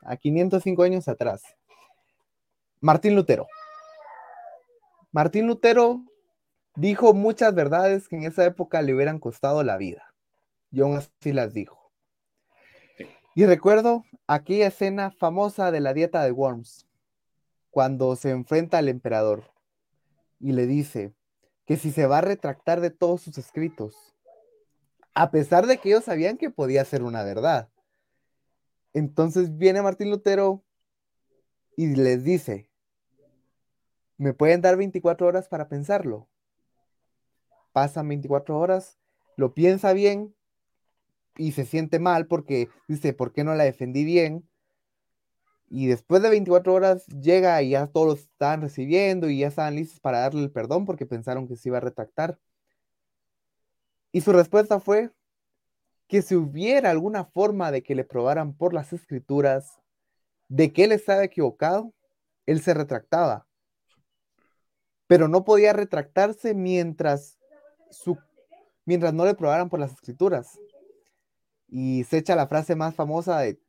[0.01, 1.43] a 505 años atrás.
[2.80, 3.47] Martín Lutero.
[5.12, 6.04] Martín Lutero
[6.75, 10.13] dijo muchas verdades que en esa época le hubieran costado la vida.
[10.71, 11.80] Y aún así las dijo.
[13.33, 16.85] Y recuerdo aquella escena famosa de la dieta de Worms,
[17.69, 19.45] cuando se enfrenta al emperador
[20.39, 21.13] y le dice
[21.65, 23.95] que si se va a retractar de todos sus escritos,
[25.13, 27.69] a pesar de que ellos sabían que podía ser una verdad.
[28.93, 30.65] Entonces viene Martín Lutero
[31.77, 32.69] y les dice,
[34.17, 36.27] ¿me pueden dar 24 horas para pensarlo?
[37.71, 38.99] Pasan 24 horas,
[39.37, 40.35] lo piensa bien
[41.37, 44.47] y se siente mal porque dice, ¿por qué no la defendí bien?
[45.69, 49.75] Y después de 24 horas llega y ya todos lo estaban recibiendo y ya estaban
[49.75, 52.37] listos para darle el perdón porque pensaron que se iba a retractar.
[54.11, 55.11] Y su respuesta fue
[56.07, 59.79] que si hubiera alguna forma de que le probaran por las escrituras
[60.49, 61.93] de que él estaba equivocado,
[62.45, 63.47] él se retractaba.
[65.07, 67.39] Pero no podía retractarse mientras,
[67.89, 68.17] su,
[68.83, 70.59] mientras no le probaran por las escrituras.
[71.71, 73.60] Y se echa la frase más famosa de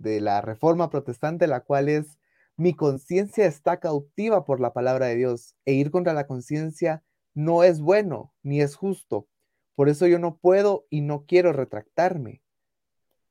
[0.00, 2.18] de la reforma protestante, la cual es,
[2.56, 7.02] mi conciencia está cautiva por la palabra de Dios, e ir contra la conciencia
[7.34, 9.28] no es bueno ni es justo.
[9.74, 12.42] Por eso yo no puedo y no quiero retractarme.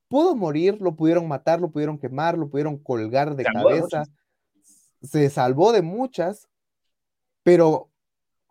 [0.07, 4.05] Pudo morir, lo pudieron matar, lo pudieron quemar, lo pudieron colgar de cabeza.
[5.01, 6.49] se salvó de muchas,
[7.43, 7.91] pero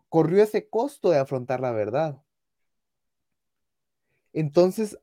[0.08, 2.22] corrió ese costo de afrontar la verdad.
[4.32, 4.98] Entonces,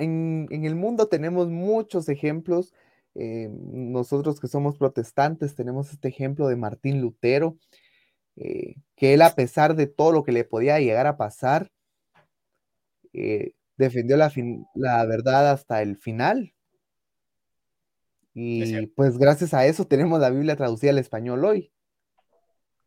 [0.00, 2.74] en, el mundo tenemos muchos ejemplos.
[3.14, 7.58] Eh, nosotros que somos protestantes tenemos este ejemplo de Martín Lutero,
[8.36, 11.70] eh, que él a pesar de todo lo que le podía llegar a pasar,
[13.12, 14.32] eh, defendió la,
[14.74, 16.54] la, verdad hasta el final.
[18.32, 21.72] Y pues gracias a eso tenemos la Biblia traducida al español hoy.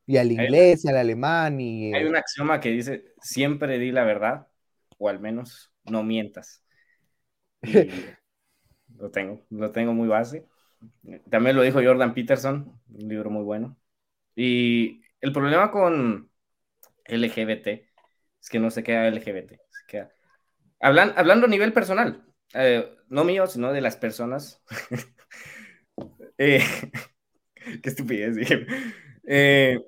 [0.06, 1.60] Y al inglés, y al alemán.
[1.62, 4.48] Y, hay un axioma que dice, siempre di la verdad,
[4.98, 6.63] o al menos no mientas.
[8.98, 10.48] lo tengo, lo tengo muy base.
[11.30, 13.78] También lo dijo Jordan Peterson, un libro muy bueno.
[14.36, 16.30] Y el problema con
[17.06, 17.68] LGBT
[18.42, 19.54] es que no se queda LGBT.
[19.88, 20.12] Queda...
[20.80, 24.62] hablando a nivel personal, eh, no mío, sino de las personas.
[26.38, 26.64] eh,
[27.82, 28.38] qué estupidez,
[29.26, 29.80] eh,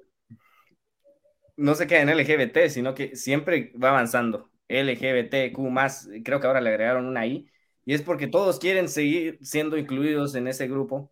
[1.57, 4.51] no se queda en LGBT, sino que siempre va avanzando.
[4.67, 7.49] LGBTQ más, creo que ahora le agregaron una I,
[7.86, 11.12] y es porque todos quieren seguir siendo incluidos en ese grupo.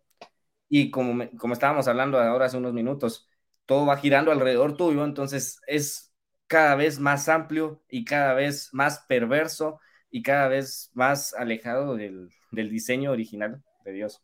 [0.68, 3.28] Y como, como estábamos hablando ahora hace unos minutos,
[3.66, 6.12] todo va girando alrededor tuyo, entonces es
[6.48, 12.30] cada vez más amplio y cada vez más perverso y cada vez más alejado del,
[12.52, 14.22] del diseño original de Dios.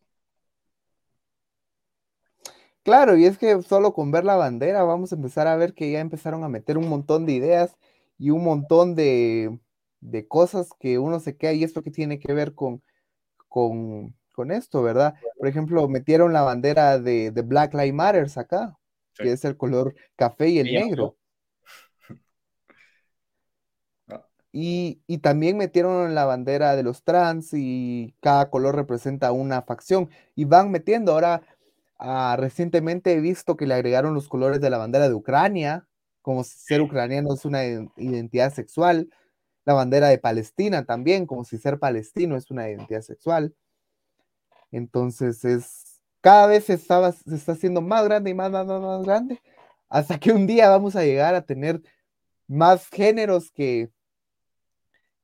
[2.83, 5.91] Claro, y es que solo con ver la bandera vamos a empezar a ver que
[5.93, 7.77] ya empezaron a meter un montón de ideas
[8.19, 9.59] y un montón de,
[10.01, 12.83] de cosas que uno se queda y esto que tiene que ver con,
[13.49, 14.15] con,
[14.51, 15.15] esto, ¿verdad?
[15.39, 18.79] Por ejemplo, metieron la bandera de, Black Lives Matter acá,
[19.15, 21.17] que es el color café y el negro.
[24.09, 24.27] Ah.
[24.51, 30.11] Y, y, también metieron la bandera de los trans y cada color representa una facción.
[30.35, 31.43] Y van metiendo ahora,
[31.99, 35.87] ah, recientemente he visto que le agregaron los colores de la bandera de Ucrania,
[36.23, 39.11] como si ser ucraniano es una identidad sexual
[39.65, 43.55] la bandera de Palestina también, como si ser palestino es una identidad sexual.
[44.73, 49.41] Entonces es, cada vez se, se está haciendo más grande y más, más, más, grande,
[49.89, 51.83] hasta que un día vamos a llegar a tener
[52.47, 53.91] más géneros que,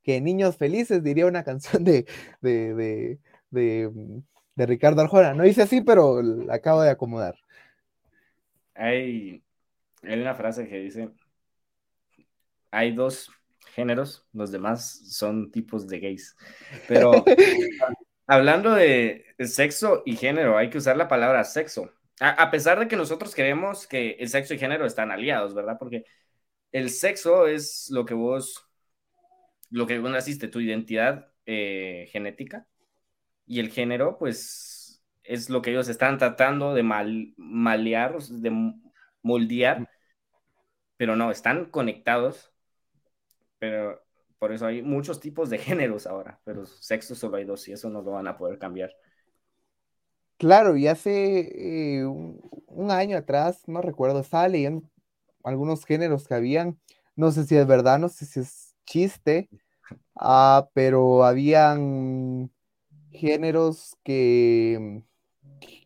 [0.02, 2.06] que niños felices, diría una canción de,
[2.40, 3.18] de,
[3.50, 3.90] de,
[4.54, 5.34] de, Ricardo Arjona.
[5.34, 6.20] No hice así, pero
[6.50, 7.36] acabo de acomodar.
[8.74, 9.42] Hay,
[10.02, 11.10] hay una frase que dice,
[12.70, 13.30] hay dos
[13.76, 16.34] géneros, los demás son tipos de gays.
[16.88, 17.12] Pero
[18.26, 21.92] hablando de sexo y género, hay que usar la palabra sexo.
[22.18, 25.76] A, pesar de que nosotros creemos que el sexo y género están aliados, ¿verdad?
[25.78, 26.04] Porque
[26.72, 28.66] el sexo es lo que vos,
[29.68, 32.66] lo que vos naciste, tu identidad eh, genética
[33.46, 38.72] y el género, pues, es lo que ellos están tratando de mal, malear, de
[39.22, 39.86] moldear,
[40.96, 42.55] pero no, están conectados,
[43.58, 44.02] pero
[44.38, 47.90] por eso hay muchos tipos de géneros ahora, pero sexo solo hay dos y eso
[47.90, 48.90] no lo van a poder cambiar.
[50.38, 54.86] Claro, y hace eh, un, año atrás, no recuerdo, estaba leyendo
[55.42, 56.78] algunos géneros que habían,
[57.14, 59.48] no sé si es verdad, no sé si es chiste,
[60.14, 62.50] ah, pero habían
[63.12, 65.02] géneros que,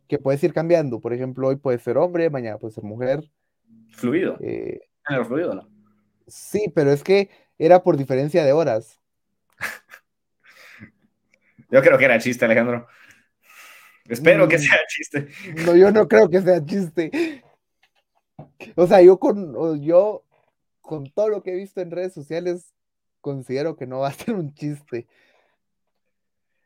[0.09, 1.01] que puedes ir cambiando.
[1.01, 3.31] Por ejemplo, hoy puede ser hombre, mañana puede ser mujer.
[3.91, 4.37] Fluido.
[4.41, 4.81] Eh,
[5.27, 5.69] fluido, ¿no?
[6.27, 7.31] Sí, pero es que
[7.61, 8.99] era por diferencia de horas.
[11.71, 12.89] Yo creo que era chiste, Alejandro.
[14.09, 14.61] Espero que mm.
[14.61, 15.29] sea chiste.
[15.65, 17.45] No, yo no creo que sea chiste.
[18.75, 20.25] O sea, yo con, yo
[20.81, 22.75] con todo lo que he visto en redes sociales,
[23.21, 25.07] considero que no va a ser un chiste.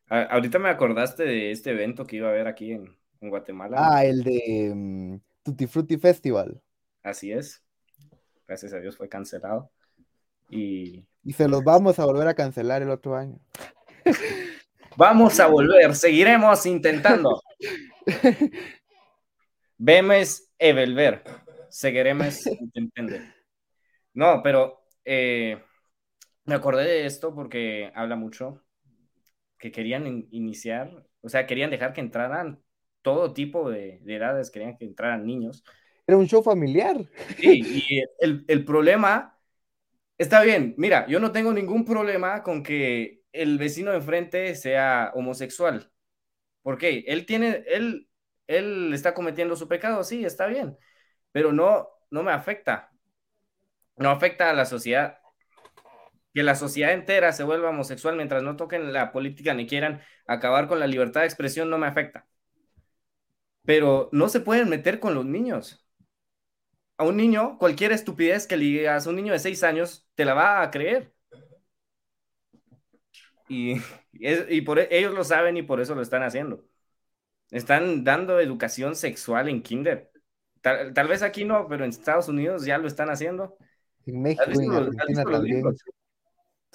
[0.09, 3.77] ahorita me acordaste de este evento que iba a haber aquí en, Guatemala.
[3.79, 6.63] Ah, el de um, Tutti Frutti Festival.
[7.03, 7.63] Así es.
[8.47, 9.71] Gracias a Dios fue cancelado.
[10.49, 11.05] Y...
[11.23, 13.39] y se los vamos a volver a cancelar el otro año.
[14.97, 17.43] Vamos a volver, seguiremos intentando.
[19.77, 21.25] Vemes evelver,
[21.69, 23.17] seguiremos intentando.
[24.13, 25.61] No, pero eh,
[26.45, 28.63] me acordé de esto porque habla mucho
[29.59, 32.63] que querían iniciar, o sea, querían dejar que entraran
[33.03, 35.65] todo tipo de, edades, querían que entraran niños.
[36.07, 37.05] Era un show familiar.
[37.37, 39.34] Sí, y el, el problema
[40.19, 40.75] está bien.
[40.79, 45.91] Mira, yo no tengo ningún problema con que el vecino de enfrente sea homosexual.
[46.63, 47.05] ¿Por qué?
[47.09, 48.09] Él tiene, él,
[48.47, 50.79] él está cometiendo su pecado, sí, está bien,
[51.33, 52.93] pero no, no me afecta.
[53.97, 55.19] No afecta a la sociedad.
[56.35, 60.69] Que la sociedad entera se vuelva homosexual mientras no toquen la política ni quieran acabar
[60.69, 62.27] con la libertad de expresión, no me afecta.
[63.65, 65.84] Pero no se pueden meter con los niños.
[66.97, 70.25] A un niño, cualquier estupidez que le digas a un niño de seis años, te
[70.25, 71.13] la va a creer.
[73.49, 73.75] Y,
[74.13, 76.65] y por, e, ellos lo saben y por eso lo están haciendo.
[77.51, 80.11] Están dando educación sexual en kinder.
[80.61, 83.59] Tal, vez aquí no, pero en Estados Unidos ya lo están haciendo.
[84.07, 85.63] En México y en Argentina también.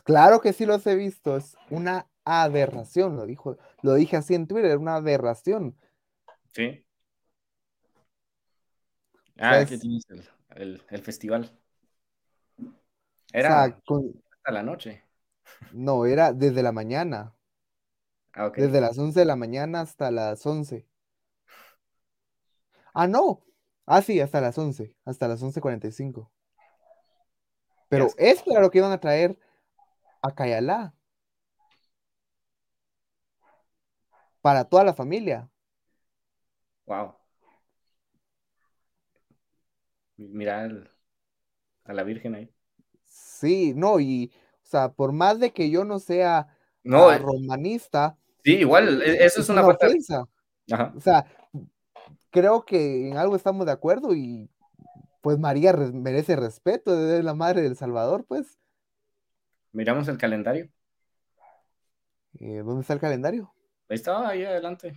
[0.03, 1.35] Claro que sí los he visto.
[1.35, 5.75] Es una aberración, lo dijo, lo dije así en Twitter, una aberración.
[6.53, 6.85] Sí.
[9.39, 10.05] Ah, aquí tienes
[10.55, 11.49] el, festival.
[13.31, 15.03] Era hasta la noche.
[15.71, 17.33] No, era desde la mañana.
[18.33, 20.87] Ah, desde las 11 de la mañana hasta las 11.
[22.93, 23.43] Ah, no.
[23.85, 26.29] Ah, sí, hasta las 11, hasta las 11.45.
[27.87, 29.39] Pero es claro que iban a traer
[30.21, 30.93] a Cayalá.
[34.41, 35.49] Para toda la familia.
[36.85, 37.18] Wow.
[40.19, 40.69] Mira
[41.85, 42.51] a la Virgen ahí.
[43.05, 44.31] Sí, no, y
[44.63, 46.47] o sea, por más de que yo no sea
[46.83, 48.17] no, ah, romanista.
[48.43, 50.27] Sí, igual, e, eso es, una, ofensa.
[50.95, 51.25] O sea,
[52.29, 54.49] creo que en algo estamos de acuerdo y
[55.21, 58.59] pues María merece respeto, es la madre del Salvador, pues.
[59.71, 60.69] Miramos el calendario.
[62.39, 63.53] Eh, ¿Dónde está el calendario?
[63.87, 64.93] Ahí está, ahí adelante.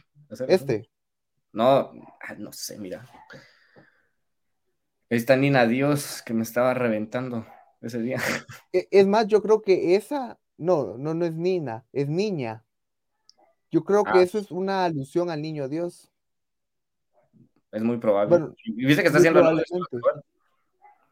[0.49, 0.91] Este.
[1.53, 3.07] No, ah, no sé, mira.
[5.12, 7.46] Ahí está Nina Dios que me estaba reventando
[7.83, 8.16] ese día.
[8.72, 12.64] E, es más, yo creo que esa, no, no, no es Nina, es niña.
[13.70, 14.22] Yo creo que ah.
[14.22, 16.11] eso es una alusión al niño Dios.
[17.72, 18.55] Es muy probable.
[18.64, 19.87] ¿Y viste que está haciendo anuncios?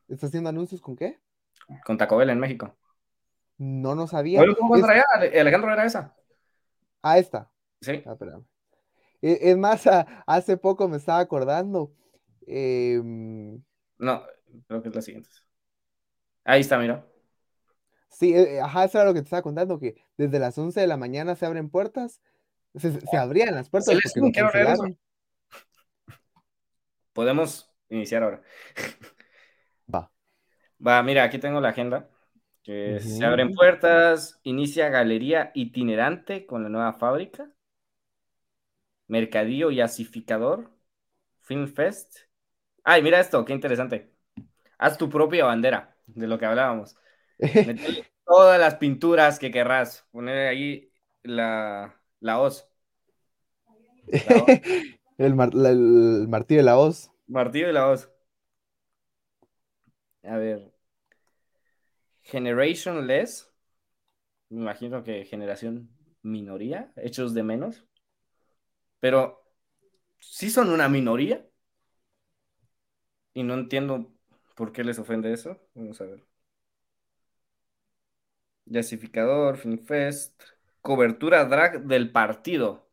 [0.08, 1.18] ¿Está haciendo anuncios con qué?
[1.84, 2.74] Con Taco Bell en México.
[3.58, 4.40] No, no sabía.
[4.40, 6.16] Alejandro era esa.
[7.02, 7.50] Ah, esta.
[7.82, 8.02] Sí.
[8.06, 8.16] Ah,
[9.20, 9.86] e, es más,
[10.26, 11.92] hace poco me estaba acordando.
[12.46, 13.62] Em,
[14.00, 14.22] no,
[14.66, 15.30] creo que es la siguiente.
[16.44, 17.06] Ahí está, mira.
[18.08, 20.80] Sí, eh, eh, ajá, eso era lo que te estaba contando, que desde las 11
[20.80, 22.20] de la mañana se abren puertas,
[22.74, 23.96] se, abrían las puertas.
[27.12, 28.42] Podemos iniciar ahora.
[29.92, 30.10] Va.
[30.86, 32.08] Va, mira, aquí tengo la agenda.
[32.62, 37.50] Que se abren puertas, inicia galería itinerante con la nueva fábrica,
[39.06, 40.70] mercadillo y asificador,
[41.40, 42.29] Film Fest.
[42.92, 44.10] Ay, mira esto, qué interesante.
[44.76, 46.96] Haz tu propia bandera de lo que hablábamos.
[48.26, 50.08] todas las pinturas que querrás.
[50.10, 52.68] Poner ahí la, la hoz.
[55.18, 57.12] el, martillo de la hoz.
[57.28, 58.10] Martillo de la hoz.
[60.24, 60.72] A ver.
[62.22, 63.54] Generation Less.
[64.48, 65.90] Me imagino que generación
[66.22, 67.86] minoría, hechos de menos,
[68.98, 69.44] pero
[70.18, 71.46] sí son una minoría.
[73.34, 74.12] Y no entiendo
[74.54, 75.58] por qué les ofende eso.
[75.74, 76.24] Vamos a ver.
[78.66, 80.40] Yasificador, Finfest,
[80.80, 82.86] cobertura drag del partido.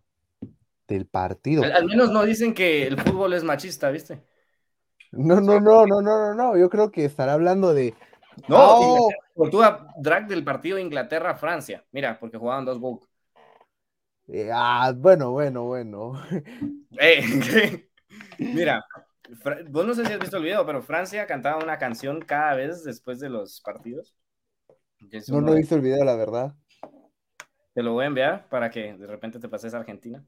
[0.87, 1.63] Del partido.
[1.63, 4.21] Al, al, menos no dicen que el fútbol es machista, ¿viste?
[5.11, 6.57] No, no, no, no, no, no, no.
[6.57, 7.93] Yo creo que estará hablando de.
[8.47, 11.83] No, Oh, cobertura drag del partido Inglaterra-Francia.
[11.91, 13.07] Mira, porque jugaban dos woke.
[14.27, 16.13] eh, ah, bueno, bueno, bueno.
[16.99, 17.21] Eh,
[18.39, 18.85] Mira,
[19.69, 22.83] vos no sé si has visto el video, pero Francia cantaba una canción cada vez
[22.83, 24.15] después de los partidos.
[25.27, 26.53] No, no he visto el video, la verdad.
[27.73, 30.23] Te lo voy a enviar para que de repente te pases a Argentina.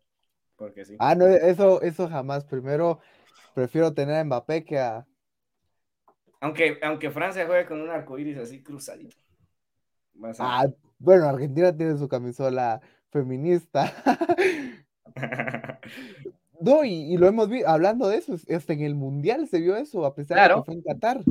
[0.55, 0.95] Porque sí.
[0.99, 2.43] Ah, no, eso, eso jamás.
[2.45, 2.99] Primero
[3.53, 5.05] prefiero tener a Mbappé que a.
[6.41, 9.17] Aunque, aunque Francia juegue con un arcoíris así cruzadito.
[10.13, 10.67] Vas a- Ah,
[10.99, 13.91] bueno, Argentina tiene su camisola feminista.
[16.61, 19.59] No, y, y lo hemos visto, hablando de eso, es- hasta en el Mundial se
[19.61, 20.61] vio eso, a pesar de Claro.
[20.61, 21.23] que fue en Qatar.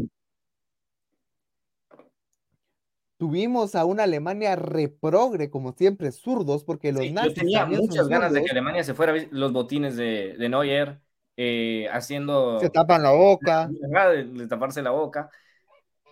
[3.16, 7.83] Tuvimos a una Alemania reprogre, como siempre, zurdos, porque los Sí, yo nazis tenía también
[7.85, 9.14] son muchas ganas de que zurdos, Alemania se fuera.
[9.31, 11.01] Los botines de, de Neuer
[11.37, 12.61] eh, haciendo.
[12.61, 13.74] se tapan la boca.
[14.12, 15.31] De, de taparse la boca.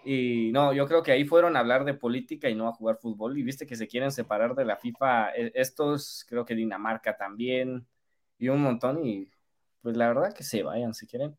[0.05, 2.99] Y no, yo creo que ahí fueron a hablar de política y no a jugar
[2.99, 3.39] fútbol.
[3.39, 5.31] Y viste que se quieren separar de la FIFA.
[5.37, 7.87] eh, Estos, creo que Dinamarca también.
[8.39, 9.05] Y un montón.
[9.05, 9.31] Y
[9.83, 11.37] pues la verdad que se vayan si quieren.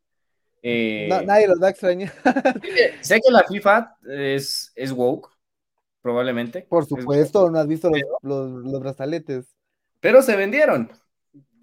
[0.64, 2.12] Eh, Na- nadie los va a extrañar.
[3.02, 5.30] sé que la FIFA es, es woke,
[6.02, 6.64] probablemente.
[6.64, 9.56] Por Es supuesto, no has visto los, los, los brazaletes.
[10.00, 10.92] Pero se vendieron.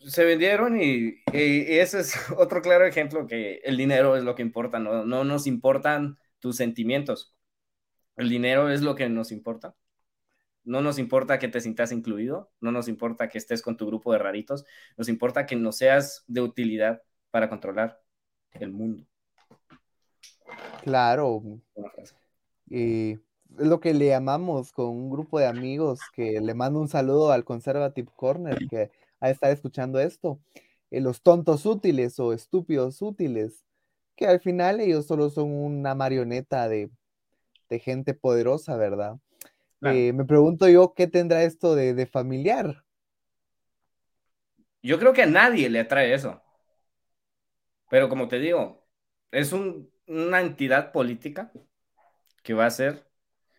[0.07, 4.35] Se vendieron y, y- y ese es otro claro ejemplo que el dinero es lo
[4.35, 7.35] que importa, no, no nos importan tus sentimientos.
[8.17, 9.75] El dinero es lo que nos importa.
[10.65, 14.13] No nos importa que te sientas incluido, no nos importa que estés con tu grupo
[14.13, 14.65] de raritos,
[14.97, 18.01] nos importa que no seas de utilidad para controlar
[18.53, 19.05] el mundo.
[20.83, 21.43] Claro,
[22.69, 23.19] y es
[23.67, 27.45] lo que le llamamos con un grupo de amigos que le mando un saludo al
[27.45, 28.91] Conservative Corner que
[29.21, 30.41] ha estar escuchando esto.
[30.91, 33.65] eh, los tontos útiles o estúpidos útiles,
[34.17, 36.91] que al final ellos solo son una marioneta de,
[37.69, 39.19] de gente poderosa, ¿verdad?
[39.85, 40.05] Claro.
[40.07, 42.85] Eh, me pregunto yo, ¿qué tendrá esto de, de familiar?
[44.83, 46.41] Yo creo que a nadie le atrae eso.
[47.89, 48.87] Pero como te digo,
[49.31, 51.53] es un- una entidad política
[52.43, 53.09] que va a ser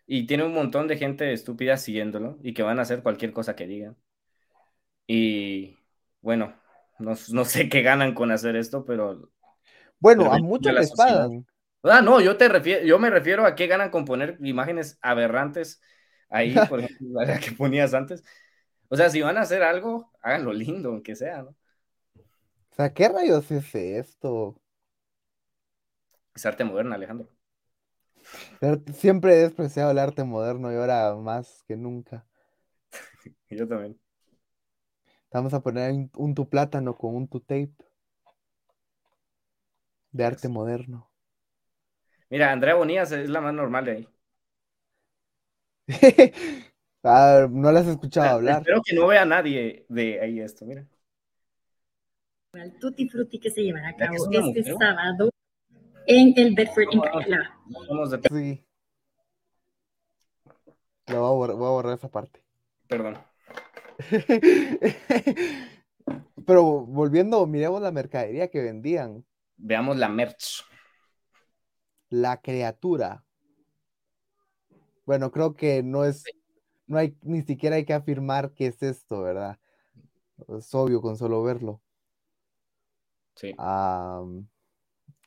[0.08, 3.56] y tiene un montón de gente estúpida siguiéndolo y que van a hacer cualquier cosa
[3.58, 3.98] que digan.
[5.08, 5.78] Y
[6.22, 6.56] bueno,
[7.00, 9.32] no, no sé qué ganan con hacer esto, pero...
[10.00, 11.46] Bueno, pero a muchos les pagan.
[11.84, 15.82] Ah, no, yo te refiero, yo me refiero a qué ganan con poner imágenes aberrantes
[16.36, 18.24] ahí, por ejemplo, la que ponías antes.
[18.90, 21.56] O sea, si van a hacer algo, háganlo lindo, aunque sea, ¿no?
[22.72, 24.62] O sea, ¿qué rayos es esto?
[26.34, 27.30] Es arte moderna, Alejandro.
[28.60, 32.26] Pero siempre he despreciado el arte moderno y ahora más que nunca.
[33.50, 34.00] Yo también.
[35.32, 37.76] Vamos a poner un, un tu plátano con un tu tape
[40.12, 41.12] de arte moderno.
[42.30, 44.10] Mira, Andrea Bonías es la más normal de ahí.
[47.08, 48.62] Ah, no las has escuchado hablar.
[48.62, 50.88] Espero que no vea a nadie de ahí esto, mira.
[52.54, 54.76] al Tutti Frutti que se llevará a ¿Ya que cabo este mujer?
[54.80, 55.30] sábado
[56.08, 57.00] en el Bedford en
[58.10, 58.20] de...
[58.30, 58.66] Sí.
[61.08, 62.44] Lo voy a borrar, voy a borrar esa parte.
[62.88, 63.18] Perdón.
[66.46, 69.26] Pero volviendo, miremos la mercadería que vendían.
[69.58, 70.64] Veamos la merch.
[72.10, 73.25] La criatura.
[75.06, 76.24] Bueno, creo que no es,
[76.88, 79.60] no hay, ni siquiera hay que afirmar qué es esto, ¿verdad?
[80.58, 81.82] Es obvio con solo verlo.
[83.36, 83.53] Sí.
[83.58, 84.24] Ah,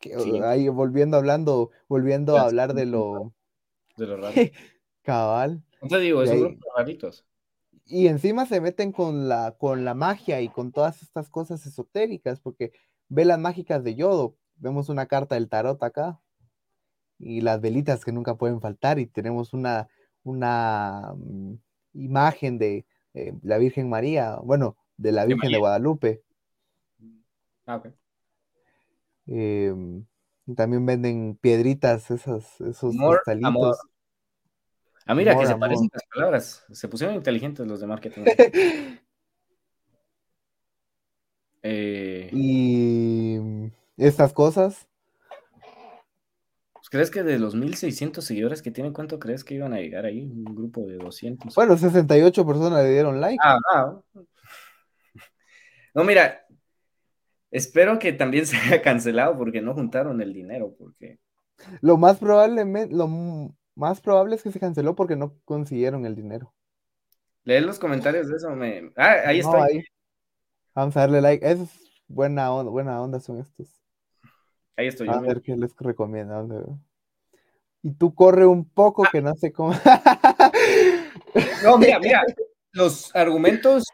[0.00, 0.38] que- Sí.
[0.42, 3.32] ahí volviendo hablando, volviendo a hablar de lo
[3.96, 4.34] De lo raro.
[5.02, 5.62] cabal.
[5.82, 7.24] No te digo, es De un ahí- grupo de raritos.
[7.90, 12.38] Y encima se meten con la, con la magia y con todas estas cosas esotéricas,
[12.38, 12.72] porque
[13.08, 14.36] velas mágicas de yodo.
[14.56, 16.20] Vemos una carta del tarot acá.
[17.18, 18.98] Y las velitas que nunca pueden faltar.
[18.98, 19.88] Y tenemos una,
[20.22, 21.54] una mm,
[21.94, 25.58] imagen de eh, la Virgen María, bueno, de la Virgen de.
[25.58, 26.22] Guadalupe.
[27.66, 27.88] Ah, ok.
[29.26, 30.04] Em,
[30.56, 33.48] también venden piedritas, esas, esos Amor, cristalitos.
[33.48, 33.76] amor.
[35.06, 36.64] Ah, mira, Amor, que se parecen las palabras.
[36.70, 38.22] Se pusieron inteligentes los de marketing.
[41.62, 43.66] Eh, Y mm,
[43.96, 44.86] estas cosas.
[46.90, 50.22] ¿Crees que de los 1600 seguidores que tienen, cuánto crees que iban a llegar ahí?
[50.22, 51.54] Un grupo de 200.
[51.54, 53.38] Bueno, 68 personas le dieron like.
[53.42, 54.00] Ah, ah.
[55.94, 56.46] No, mira,
[57.50, 61.18] espero que también se haya cancelado porque no juntaron el dinero, porque...
[61.80, 63.08] Lo más probablemente, lo
[63.74, 66.54] más probable es que se canceló porque no consiguieron el dinero.
[67.44, 68.92] Leer los comentarios de eso, me...
[68.96, 69.64] Ah, ahí No, está.
[69.64, 69.82] ahí.
[70.74, 71.50] Vamos a darle like.
[71.50, 71.58] Es
[72.06, 73.82] buena onda, buena onda son estos.
[74.78, 76.46] Ahí estoy A ver qué les recomienda.
[77.82, 79.72] Y tú corre un poco que no sé cómo.
[81.64, 82.22] No, mira, mira,
[82.72, 83.84] los argumentos,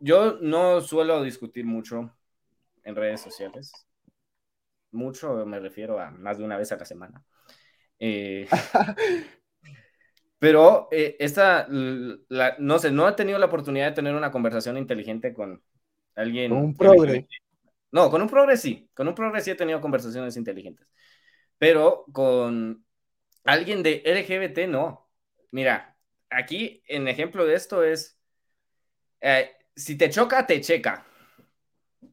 [0.00, 2.10] yo no suelo discutir mucho
[2.82, 3.72] en redes sociales.
[4.90, 7.22] Mucho me refiero a más de una vez a la semana.
[8.00, 8.48] Eh,
[10.40, 14.76] pero eh, esta, la- no sé, no he tenido la oportunidad de tener una conversación
[14.78, 15.62] inteligente con
[16.16, 16.52] alguien.
[16.52, 17.28] Un progre.
[17.92, 20.86] No, con un progre sí, con un progre sí he tenido conversaciones inteligentes.
[21.58, 22.84] Pero con
[23.44, 25.10] alguien de LGBT no.
[25.52, 25.96] Mira,
[26.30, 28.18] aquí en ejemplo de esto es,
[29.20, 31.04] eh, si te choca, te checa.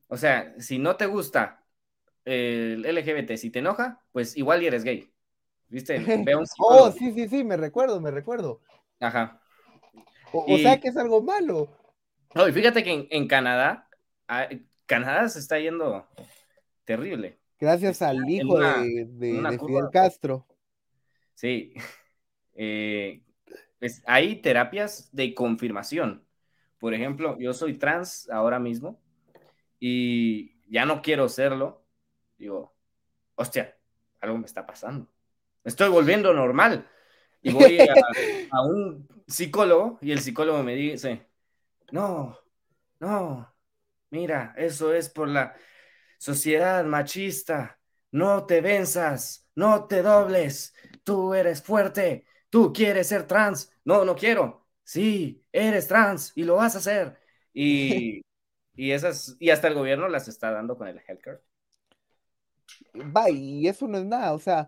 [0.08, 1.64] O sea, si no te gusta
[2.26, 5.10] el LGBT, si te enoja, pues igual y eres gay.
[5.70, 6.00] ¿Viste?
[6.26, 8.62] Ve a un Oh, sí, sí, sí, me recuerdo, me recuerdo.
[9.00, 9.40] Ajá.
[10.34, 11.70] O, o Y- sea que es algo malo.
[12.36, 13.90] No, y fíjate que en, en Canadá,
[14.28, 14.48] ah,
[14.88, 16.08] Canadá se está yendo
[16.86, 17.38] terrible.
[17.60, 19.60] Gracias al hijo una- de, de-.
[19.60, 20.48] Fidel Castro.
[21.36, 21.74] Sí.
[22.60, 23.22] Eh,
[23.78, 26.26] pues hay terapias de confirmación.
[26.80, 29.00] Por ejemplo, yo soy trans ahora mismo
[29.80, 31.86] y ya no quiero serlo.
[32.40, 32.74] Digo,
[33.36, 33.78] hostia,
[34.22, 35.08] algo me está pasando.
[35.64, 36.90] Me estoy volviendo normal.
[37.44, 37.94] Y voy a,
[38.52, 41.28] a un psicólogo y el psicólogo me dice,
[41.92, 42.40] no,
[43.00, 43.54] no,
[44.10, 45.56] mira, eso es por la
[46.18, 47.80] sociedad machista.
[48.12, 50.74] No te venzas, no te dobles.
[51.04, 53.72] Tú eres fuerte, tú quieres ser trans.
[53.86, 54.68] No, no quiero.
[54.84, 57.20] Sí, eres trans y lo vas a hacer.
[57.54, 58.24] Y,
[58.76, 61.42] y esas, y hasta el gobierno las está dando con el healthcare.
[63.16, 64.34] Va, y eso no es nada.
[64.34, 64.68] O sea,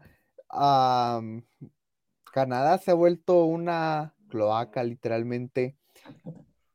[2.34, 5.76] Canadá se ha vuelto una cloaca, literalmente.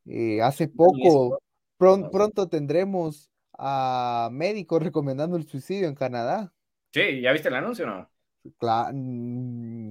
[0.06, 1.40] Eh, hace poco,
[1.78, 6.52] pron- pronto tendremos a médicos recomendando el suicidio en Canadá.
[6.94, 8.10] Sí, ¿ya viste el anuncio o no?
[8.58, 8.90] Cla-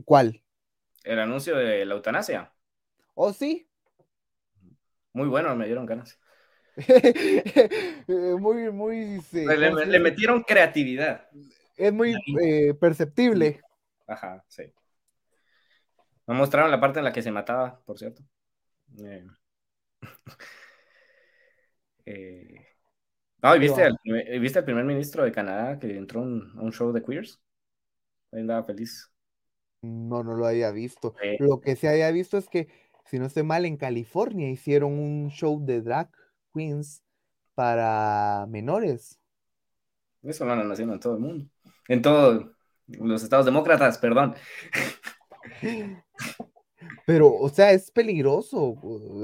[0.05, 0.41] ¿Cuál?
[1.05, 2.51] El anuncio de la eutanasia.
[3.15, 3.67] ¿Oh, sí?
[5.13, 6.19] Muy bueno, me dieron ganas.
[8.39, 9.21] Muy, muy.
[9.21, 11.29] sí, Le, ¿cómo se le metieron creatividad.
[11.77, 13.61] Es muy eh, perceptible.
[14.07, 14.63] Ajá, sí.
[16.27, 18.23] Me mostraron la parte en la que se mataba, por cierto.
[18.99, 19.25] Eh,
[22.06, 22.68] eh,
[23.41, 26.72] No, ¿y viste, al primer- ¿viste al primer ministro de Canadá que entró a un,
[26.72, 27.41] show de queers?
[28.32, 29.12] Ahí andaba feliz.
[29.82, 31.16] No, no lo había visto.
[31.39, 32.70] Lo que se había visto es que,
[33.06, 36.10] si no estoy mal, en California hicieron un show de drag
[36.54, 37.04] queens
[37.54, 39.20] para menores.
[40.24, 41.45] Eso lo andan haciendo en todo el mundo.
[41.89, 42.47] En todos
[42.88, 44.36] los estados demócratas, perdón.
[47.06, 48.76] Pero, o sea, es peligroso.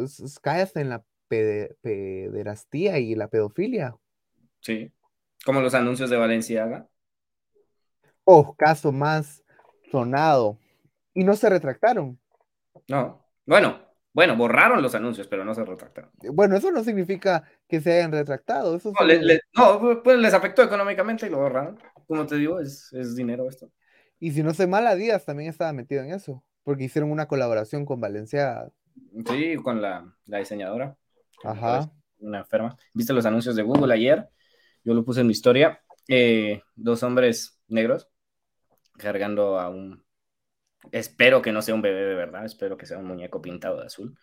[0.03, 3.95] Es, es- cae hasta en la pederastía y la pedofilia.
[4.61, 4.91] Sí.
[5.45, 6.87] Como los anuncios de Valenciaga.
[8.25, 9.43] Oh, caso más
[9.91, 10.57] sonado.
[11.13, 12.19] Y no se retractaron.
[12.87, 13.25] No.
[13.45, 13.79] Bueno,
[14.13, 16.11] bueno, borraron los anuncios, pero no se retractaron.
[16.33, 18.75] Bueno, eso no significa que se hayan retractado.
[18.75, 21.79] Eso No, le- solo- le- no, pues les afectó económicamente y lo borraron.
[22.07, 23.71] Como te digo, es, es dinero esto.
[24.19, 26.43] Y si no sé mal, Adidas también estaba metido en eso.
[26.63, 28.69] Porque hicieron una colaboración con Valencia.
[29.27, 30.95] Sí, con la, la diseñadora.
[31.43, 31.91] Ajá.
[32.19, 32.75] Una enferma.
[32.93, 34.27] ¿Viste los anuncios de Google ayer?
[34.83, 35.81] Yo lo puse en mi historia.
[36.07, 38.07] Eh, dos hombres negros
[38.97, 40.03] cargando a un...
[40.91, 43.87] Espero que no sea un bebé de verdad, espero que sea un muñeco pintado de
[43.87, 44.17] azul.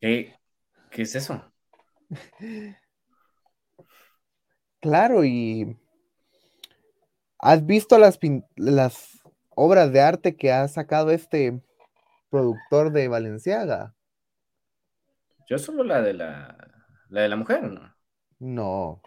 [0.00, 0.34] ¿Qué,
[0.90, 1.52] qué es eso?
[4.80, 5.76] Claro, y
[7.38, 9.22] ¿has visto las, pin- las
[9.54, 11.62] obras de arte que ha sacado este
[12.30, 13.95] productor de Valenciaga?
[15.46, 16.56] Yo solo la de la,
[17.08, 17.96] la de la mujer, ¿no?
[18.40, 19.02] No,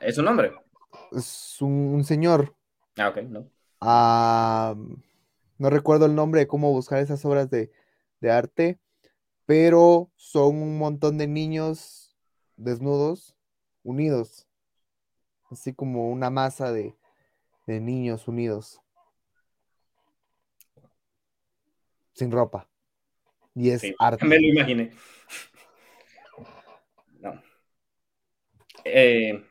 [0.00, 0.52] ¿Es un hombre?
[1.10, 2.54] es un, un señor.
[2.98, 3.50] Ah, ok, no.
[3.80, 4.74] ah,
[5.58, 7.72] no recuerdo el nombre de cómo buscar esas obras de,
[8.20, 8.78] de arte,
[9.46, 12.16] pero son un montón de niños
[12.56, 13.36] desnudos,
[13.82, 14.46] unidos,
[15.50, 16.94] así como una masa de,
[17.66, 18.80] de niños unidos,
[22.14, 22.68] sin ropa.
[23.54, 24.26] Y es Sí, arte.
[24.26, 24.92] me lo imaginé.
[27.20, 27.40] No.
[28.86, 29.44] Eh,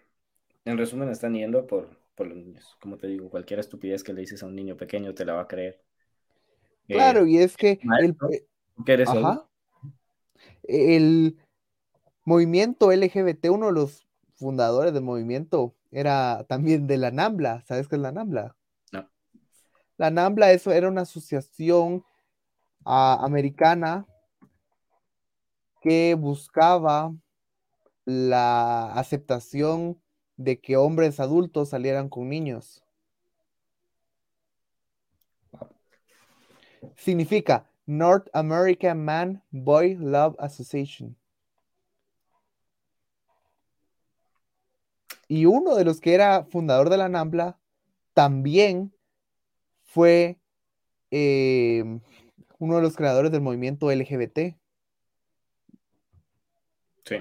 [0.66, 2.78] en resumen, están yendo por por los niños.
[2.80, 5.42] Como te digo, cualquier estupidez que le dices a un niño pequeño te la va
[5.42, 5.82] a creer.
[6.88, 8.16] Claro, Eh, y es que el,
[8.86, 9.48] ¿qué eres ajá,
[10.64, 11.38] el
[12.24, 17.64] movimiento LGBT, uno de los fundadores del movimiento, era también de la NAMBLA.
[17.66, 18.56] ¿Sabes qué es la NAMBLA?
[18.92, 19.10] No.
[19.98, 22.04] La NAMBLA eso era una asociación
[22.84, 24.06] ah, americana
[25.82, 27.14] que buscaba
[28.06, 30.00] la aceptación
[30.38, 32.84] de que hombres adultos salieran con niños.
[36.96, 41.16] Significa North American Man Boy Love Association.
[45.28, 47.58] Y uno de los que era fundador de la NAMBLA
[48.14, 48.94] también
[49.84, 50.40] fue
[51.10, 51.84] eh,
[52.60, 54.56] uno de los creadores del movimiento LGBT.
[57.04, 57.18] Sí,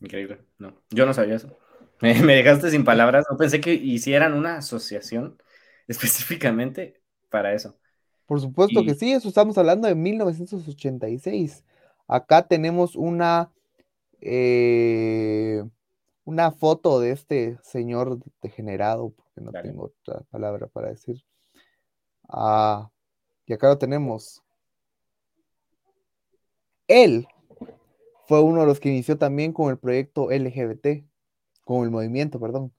[0.00, 0.40] increíble.
[0.58, 1.48] No, yo no sabía eso.
[2.00, 3.24] Me, me dejaste sin palabras.
[3.30, 5.38] No pensé que hicieran una asociación
[5.88, 7.78] específicamente para eso.
[8.26, 11.64] Por supuesto Y- que sí, eso estamos hablando de 1986.
[12.08, 13.52] Acá tenemos una,
[14.20, 15.64] eh,
[16.24, 19.62] una foto de este señor degenerado, porque no Dale.
[19.62, 21.24] tengo otra palabra para decir.
[22.28, 22.90] Ah,
[23.46, 24.42] y acá lo tenemos.
[26.88, 27.28] Él
[28.26, 31.06] fue uno de los que inició también con el proyecto LGBT,
[31.64, 32.72] con el movimiento, perdón.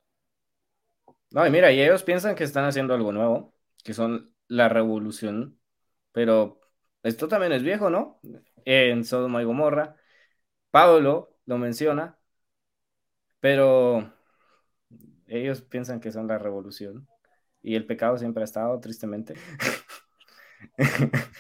[1.32, 5.60] No, y mira, y ellos piensan que están haciendo algo nuevo, que son la revolución,
[6.12, 6.60] pero
[7.04, 8.20] esto también es viejo, ¿no?
[8.66, 9.96] En Sodoma y Gomorra,
[10.72, 12.18] Pablo lo menciona,
[13.40, 14.14] pero
[15.28, 17.08] ellos piensan que son la revolución
[17.62, 19.36] y el pecado siempre ha estado, tristemente.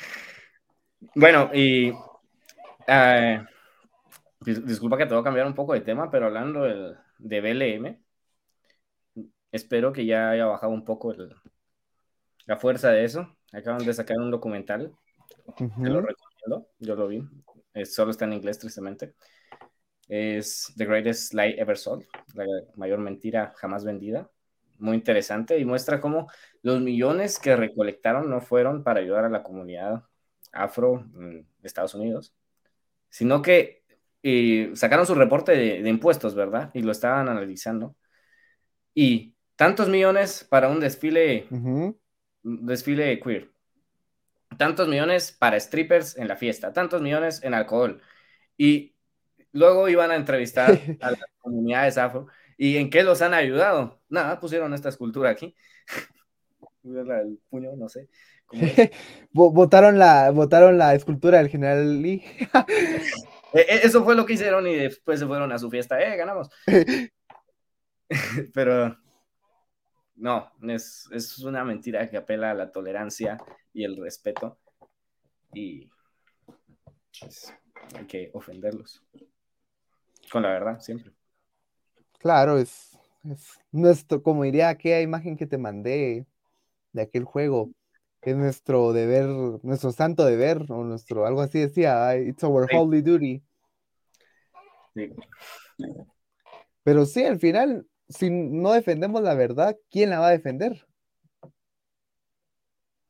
[1.15, 1.91] Bueno, y
[2.87, 3.45] eh,
[4.55, 7.99] disculpa que te voy a cambiar un poco de tema, pero hablando del- de BLM,
[9.51, 11.35] espero que ya haya bajado un poco el-
[12.45, 13.35] la fuerza de eso.
[13.51, 14.93] Acaban de sacar un documental,
[15.83, 17.23] te lo recomiendo, yo lo vi,
[17.73, 19.13] Eh, solo está en inglés tristemente.
[20.07, 22.45] Es The Greatest Lie Ever Sold, la
[22.75, 24.31] mayor mentira jamás vendida.
[24.79, 26.27] Muy interesante y muestra cómo
[26.63, 30.05] los millones que recolectaron no fueron para ayudar a la comunidad
[30.51, 32.33] afro en Estados Unidos,
[33.09, 33.83] sino que
[34.23, 36.71] eh, sacaron su reporte de, de impuestos, ¿verdad?
[36.73, 37.95] Y lo estaban analizando.
[38.93, 41.99] Y tantos millones para un desfile, Ujú.
[42.43, 43.51] un desfile queer.
[44.57, 48.01] Tantos millones para strippers en la fiesta, tantos millones en alcohol.
[48.57, 48.95] Y
[49.51, 52.27] luego iban a entrevistar a las comunidades afro.
[52.57, 54.01] ¿Y en qué los han ayudado?
[54.09, 55.55] Nada, pusieron esta escultura aquí.
[56.83, 58.07] El puño, no sé.
[59.33, 62.23] Votaron la, votaron la escultura del general Lee.
[63.57, 65.99] Eh, eh, Eso fue lo que hicieron y después se fueron a su fiesta.
[65.99, 66.49] ¡Eh, ganamos!
[68.53, 68.97] Pero
[70.15, 73.37] no, es, es una mentira que apela a la tolerancia
[73.73, 74.59] y el respeto.
[75.53, 75.89] Y
[77.19, 77.53] pues,
[77.95, 79.03] hay que ofenderlos.
[80.31, 81.13] Con la verdad, siempre.
[82.19, 86.25] Claro, es, es nuestro, como diría aquella imagen que te mandé
[86.91, 87.71] de aquel juego,
[88.21, 89.25] es nuestro deber,
[89.63, 93.41] nuestro santo deber, o nuestro, algo así decía, "Ah, it's our holy duty.
[94.97, 95.13] Sí.
[96.83, 100.87] Pero sí, al final, si no defendemos la verdad, ¿quién la va a defender?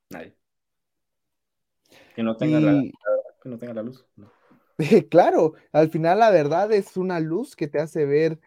[0.10, 0.36] Nadie.
[2.16, 2.82] Que no tenga, la,
[3.42, 4.06] que no tenga la luz.
[4.16, 4.32] no.
[5.10, 8.40] claro, al final la verdad es una luz que te hace ver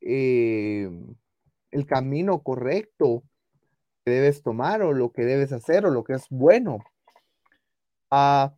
[0.00, 0.90] eh,
[1.70, 3.22] el camino correcto
[4.04, 6.78] que debes tomar o lo que debes hacer o lo que es bueno.
[8.10, 8.54] Ah,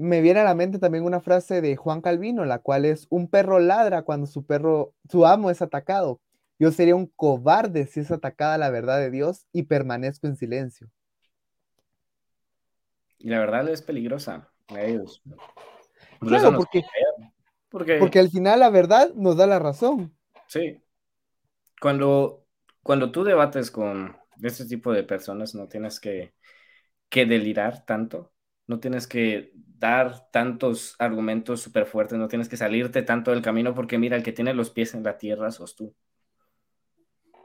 [0.00, 3.28] me viene a la mente también una frase de Juan Calvino, la cual es, un
[3.28, 6.22] perro ladra cuando su perro, su amo es atacado.
[6.58, 10.88] Yo sería un cobarde si es atacada la verdad de Dios y permanezco en silencio.
[13.18, 15.22] Y la verdad es peligrosa a ellos.
[16.18, 16.82] Por Claro, porque,
[17.68, 20.16] porque, porque al final la verdad nos da la razón.
[20.46, 20.82] sí.
[21.78, 22.46] Cuando,
[22.82, 26.34] cuando tú debates con este tipo de personas, no tienes que,
[27.08, 28.32] que delirar tanto,
[28.66, 33.74] no tienes que dar tantos argumentos súper fuertes, no tienes que salirte tanto del camino,
[33.74, 35.94] porque mira, el que tiene los pies en la tierra sos tú.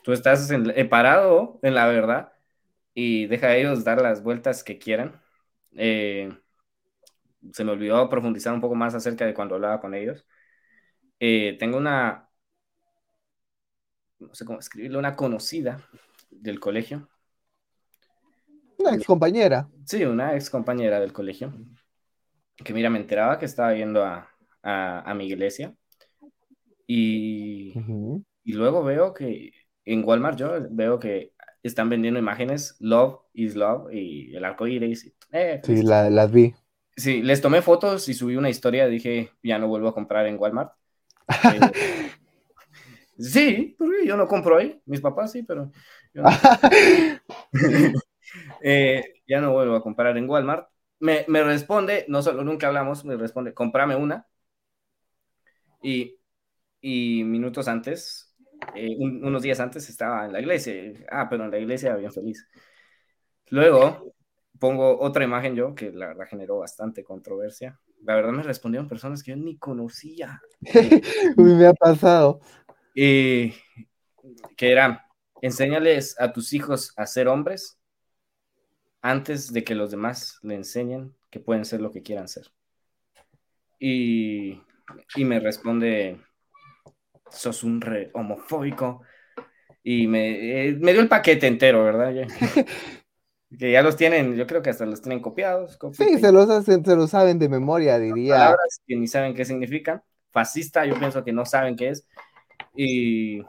[0.04, 2.34] Tú estás en- eh, parado en la verdad
[2.94, 5.22] y deja a ellos dar las vueltas que quieran.
[5.78, 6.32] Eh,
[7.54, 10.26] se me olvidó profundizar un poco más acerca de cuando hablaba con ellos.
[11.20, 12.30] Eh, tengo una,
[14.20, 15.80] no sé cómo escribirlo, una conocida
[16.30, 17.10] del colegio.
[18.84, 19.68] Una ex compañera.
[19.86, 21.54] Sí, una ex compañera del colegio.
[22.64, 24.30] Que mira, me enteraba que estaba yendo a,
[24.64, 25.76] a, a mi iglesia.
[26.88, 27.74] Y,
[28.44, 29.52] y luego veo que
[29.86, 31.34] en Walmart yo veo que
[31.64, 35.12] están vendiendo imágenes Love is Love y el arco iris.
[35.32, 36.54] Eh, sí, la, las vi.
[36.96, 38.88] Sí, les tomé fotos y subí una historia.
[38.88, 40.74] Dije, ya no vuelvo a comprar en Walmart.
[43.18, 44.80] Eh, sí, porque yo no compro ahí.
[44.86, 45.72] Mis papás sí, pero.
[46.14, 46.24] No.
[48.62, 50.68] eh, ya no vuelvo a comprar en Walmart.
[51.06, 54.28] Me, me, responde, no solo nunca hablamos, me responde, comprame una.
[55.84, 56.18] Y,
[56.82, 58.36] y minutos antes,
[58.74, 60.74] eh, un, unos días antes, estaba en la iglesia.
[61.12, 62.48] Ah, pero en la iglesia bien feliz.
[63.50, 64.16] Luego
[64.60, 67.80] pongo otra imagen yo, que la verdad generó bastante controversia.
[68.02, 70.42] La verdad me respondieron personas que yo ni conocía.
[71.38, 72.40] Uy, me ha pasado.
[72.96, 73.54] Y
[74.58, 75.06] que era,
[75.42, 77.78] enséñales a tus hijos a ser hombres
[79.06, 82.48] antes de que los demás le enseñen que pueden ser lo que quieran ser.
[83.80, 84.60] Y,
[85.16, 86.20] y me responde,
[87.30, 89.04] sos un re homofóbico.
[89.84, 92.28] Y me, eh, me dio el paquete entero, ¿verdad?
[93.60, 95.78] que ya los tienen, yo creo que hasta los tienen copiados.
[95.94, 98.34] Sí, se los, hacen, se los saben de memoria, diría.
[98.34, 100.02] Palabras que ni saben qué significan.
[100.32, 102.08] Fascista, yo pienso que no saben qué es.
[102.76, 103.44] Y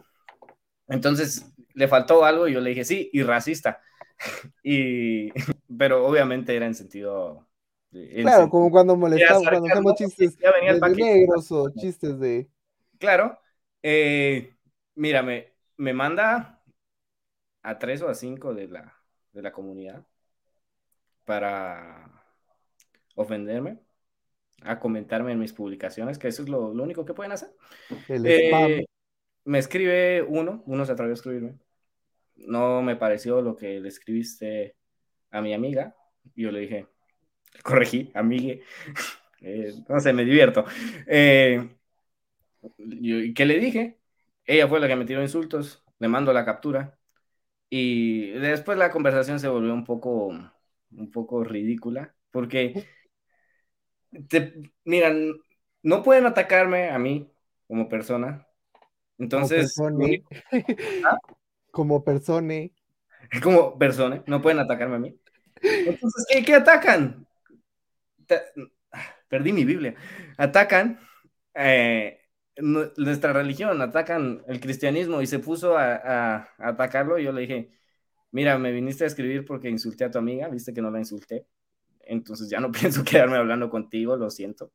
[0.86, 3.80] entonces le faltó algo y yo le dije, sí, y racista.
[4.62, 5.30] y,
[5.78, 7.46] pero obviamente era en sentido...
[7.92, 12.48] En claro, sentido, como cuando molestamos, cuando hacemos chistes de, negros o chistes de...
[12.98, 13.38] Claro.
[13.82, 14.54] Eh,
[14.94, 16.62] mira, me, me manda
[17.62, 18.94] a tres o a cinco de la,
[19.32, 20.04] de la comunidad
[21.24, 22.10] para
[23.14, 23.80] ofenderme,
[24.62, 27.50] a comentarme en mis publicaciones, que eso es lo, lo único que pueden hacer.
[28.08, 28.84] Eh,
[29.44, 31.58] me escribe uno, uno se atrevió a escribirme.
[32.36, 34.76] No me pareció lo que le escribiste
[35.30, 35.94] a mi amiga.
[36.34, 36.86] Y yo le dije,
[37.62, 38.62] corregí, amigue.
[39.42, 40.64] Eh, no sé, me divierto.
[41.06, 41.76] Eh,
[42.78, 44.00] ¿Y qué le dije?
[44.46, 46.98] Ella fue la que me tiró insultos, le mando la captura.
[47.68, 52.86] Y después la conversación se volvió un poco, un poco ridícula, porque,
[54.28, 55.32] te, miran,
[55.82, 57.30] no pueden atacarme a mí
[57.66, 58.46] como persona.
[59.18, 60.24] Entonces, como persona,
[61.04, 61.18] ¿Ah?
[61.76, 62.54] Como persona,
[63.42, 65.20] como persona, no pueden atacarme a mí.
[65.60, 67.26] Entonces, ¿qué, atacan?
[69.28, 69.94] Perdí mi Biblia.
[70.38, 70.98] Atacan
[71.52, 72.18] eh,
[72.56, 77.18] nuestra religión, atacan el cristianismo y se puso a, atacarlo.
[77.18, 77.78] Yo le dije,
[78.30, 81.46] mira, me viniste a escribir porque insulté a tu amiga, viste que no la insulté.
[82.00, 84.72] Entonces ya no pienso quedarme hablando contigo, lo siento.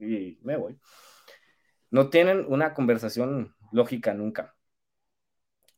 [0.00, 0.78] Y me voy.
[1.90, 4.54] No tienen una conversación lógica nunca.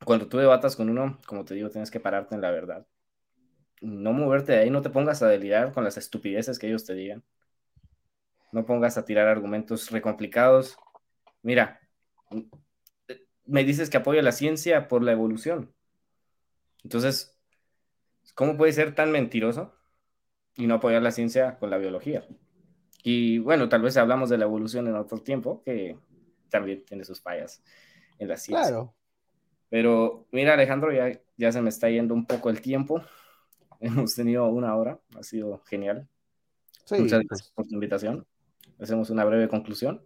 [0.05, 2.87] Cuando tú debatas con uno, como te digo, tienes que pararte en la verdad.
[3.81, 6.95] No moverte de ahí, no te pongas a delirar con las estupideces que ellos te
[6.95, 7.25] digan.
[8.53, 10.77] No pongas a tirar argumentos recomplicados
[11.43, 11.81] mira,
[13.47, 15.73] me dices que apoya la ciencia por la evolución.
[16.83, 17.39] Entonces,
[18.35, 19.75] ¿cómo puede ser tan mentiroso
[20.57, 22.27] y no apoyar la ciencia con la biología?
[23.03, 25.99] Y bueno, tal vez hablamos de la evolución en otro tiempo, que
[26.51, 27.63] también tiene sus fallas
[28.19, 28.69] en la ciencia.
[28.69, 28.95] Claro.
[29.71, 33.03] Pero mira, Alejandro, ya, ya se me está yendo un poco el tiempo.
[33.81, 36.07] Hemos tenido una hora, ha sido genial.
[36.85, 37.53] Sí, Muchas gracias pues.
[37.55, 38.27] por tu invitación.
[38.79, 40.03] Hacemos una breve conclusión.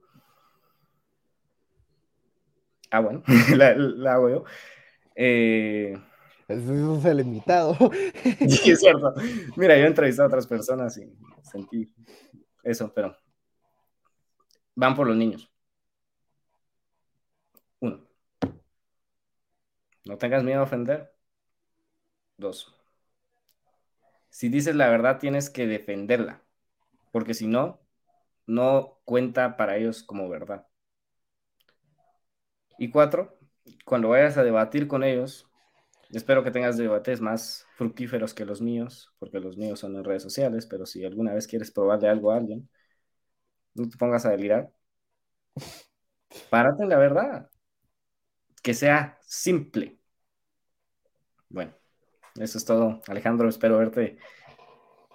[2.91, 3.23] Ah, bueno,
[3.57, 4.45] la, la, hago yo.
[5.17, 5.99] Eh...
[6.47, 7.77] Eso es el invitado.
[8.49, 9.15] Sí, es cierto.
[9.57, 11.11] Mira, yo he entrevistado a otras personas y
[11.43, 11.91] sentí
[12.63, 13.17] eso, pero
[14.75, 15.51] van por los niños.
[17.81, 18.07] Uno.
[20.07, 21.13] No tengas miedo a ofender.
[22.39, 22.73] Dos.
[24.29, 26.43] Si dices la verdad, tienes que defenderla,
[27.13, 27.81] porque si no,
[28.47, 30.67] no cuenta para ellos como verdad.
[32.79, 33.37] Y cuatro,
[33.85, 35.47] cuando vayas a debatir con ellos,
[36.11, 40.23] espero que tengas debates más fructíferos que los míos, porque los míos son en redes
[40.25, 42.69] sociales, pero si alguna vez quieres probarle algo a alguien,
[43.75, 44.73] no te pongas a delirar.
[46.49, 47.51] Párate en la verdad.
[48.65, 49.99] Que sea simple.
[51.51, 51.75] Bueno,
[52.37, 53.03] eso es todo.
[53.07, 54.17] Alejandro, espero verte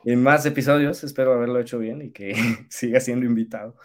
[0.05, 1.03] en más episodios.
[1.03, 2.35] Espero haberlo hecho bien y que
[2.69, 3.75] siga siendo invitado.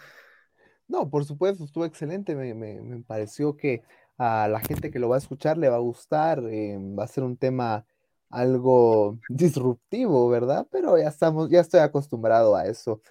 [0.87, 2.35] No, por supuesto, estuvo excelente.
[2.35, 3.81] Me, me, me, pareció que
[4.19, 6.43] a la gente que lo va a escuchar le va a gustar.
[6.47, 7.87] Eh, va a ser un tema
[8.29, 10.67] algo disruptivo, ¿verdad?
[10.71, 13.01] Pero ya estamos, ya estoy acostumbrado a eso.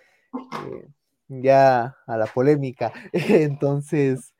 [0.68, 0.88] Eh,
[1.26, 2.92] ya a la polémica.
[3.12, 4.33] Entonces,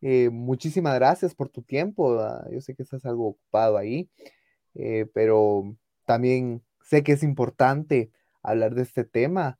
[0.00, 2.20] eh, muchísimas gracias por tu tiempo.
[2.20, 4.08] Ah, yo sé que estás algo ocupado ahí,
[4.74, 8.10] eh, pero también sé que es importante
[8.42, 9.58] hablar de este tema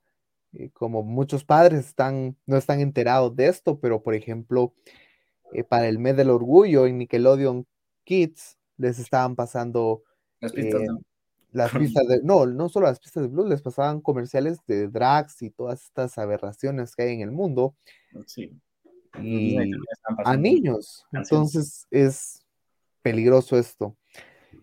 [0.53, 4.73] eh, como muchos padres están, no están enterados de esto, pero por ejemplo,
[5.53, 7.67] eh, para el mes del orgullo en Nickelodeon
[8.03, 10.03] kids les estaban pasando
[10.39, 11.01] Las pistas, ¿no?
[11.51, 15.41] las pistas de, no, no solo las pistas de blues, les pasaban comerciales de drags
[15.43, 17.75] y todas estas aberraciones que hay en el mundo
[18.25, 18.51] Sí.
[19.23, 19.57] Y
[20.25, 21.05] a niños.
[21.11, 22.43] Entonces es
[23.01, 23.95] peligroso esto.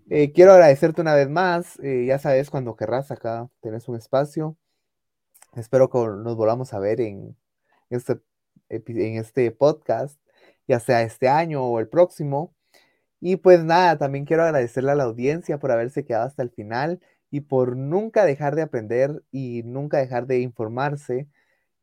[0.08, 1.78] Eh, quiero agradecerte una vez más.
[1.80, 4.56] eh, ya sabes, cuando querrás acá tenés un espacio.
[5.54, 7.36] Espero que nos volvamos a ver en
[7.90, 8.20] este,
[8.68, 10.20] en este podcast,
[10.68, 12.54] ya sea este año o el próximo.
[13.20, 17.00] Y pues nada, también quiero agradecerle a la audiencia por haberse quedado hasta el final
[17.30, 21.26] y por nunca dejar de aprender y nunca dejar de informarse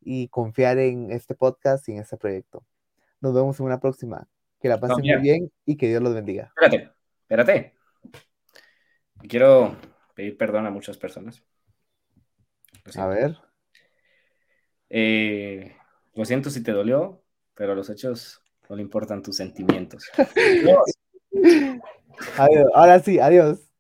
[0.06, 2.64] y confiar en este podcast y en este proyecto.
[3.22, 4.28] Nos vemos en una próxima.
[4.60, 6.54] Que la pasen muy bien y que Dios los bendiga.
[6.56, 6.92] Espérate,
[7.22, 7.74] espérate.
[9.28, 9.76] Quiero
[10.16, 11.44] pedir perdón a muchas personas.
[12.96, 13.38] A ver.
[14.90, 15.76] Eh,
[16.14, 17.24] lo siento si te dolió,
[17.56, 20.10] pero a los hechos no le importan tus sentimientos.
[22.38, 22.68] Adiós.
[22.74, 23.73] Ahora sí, adiós.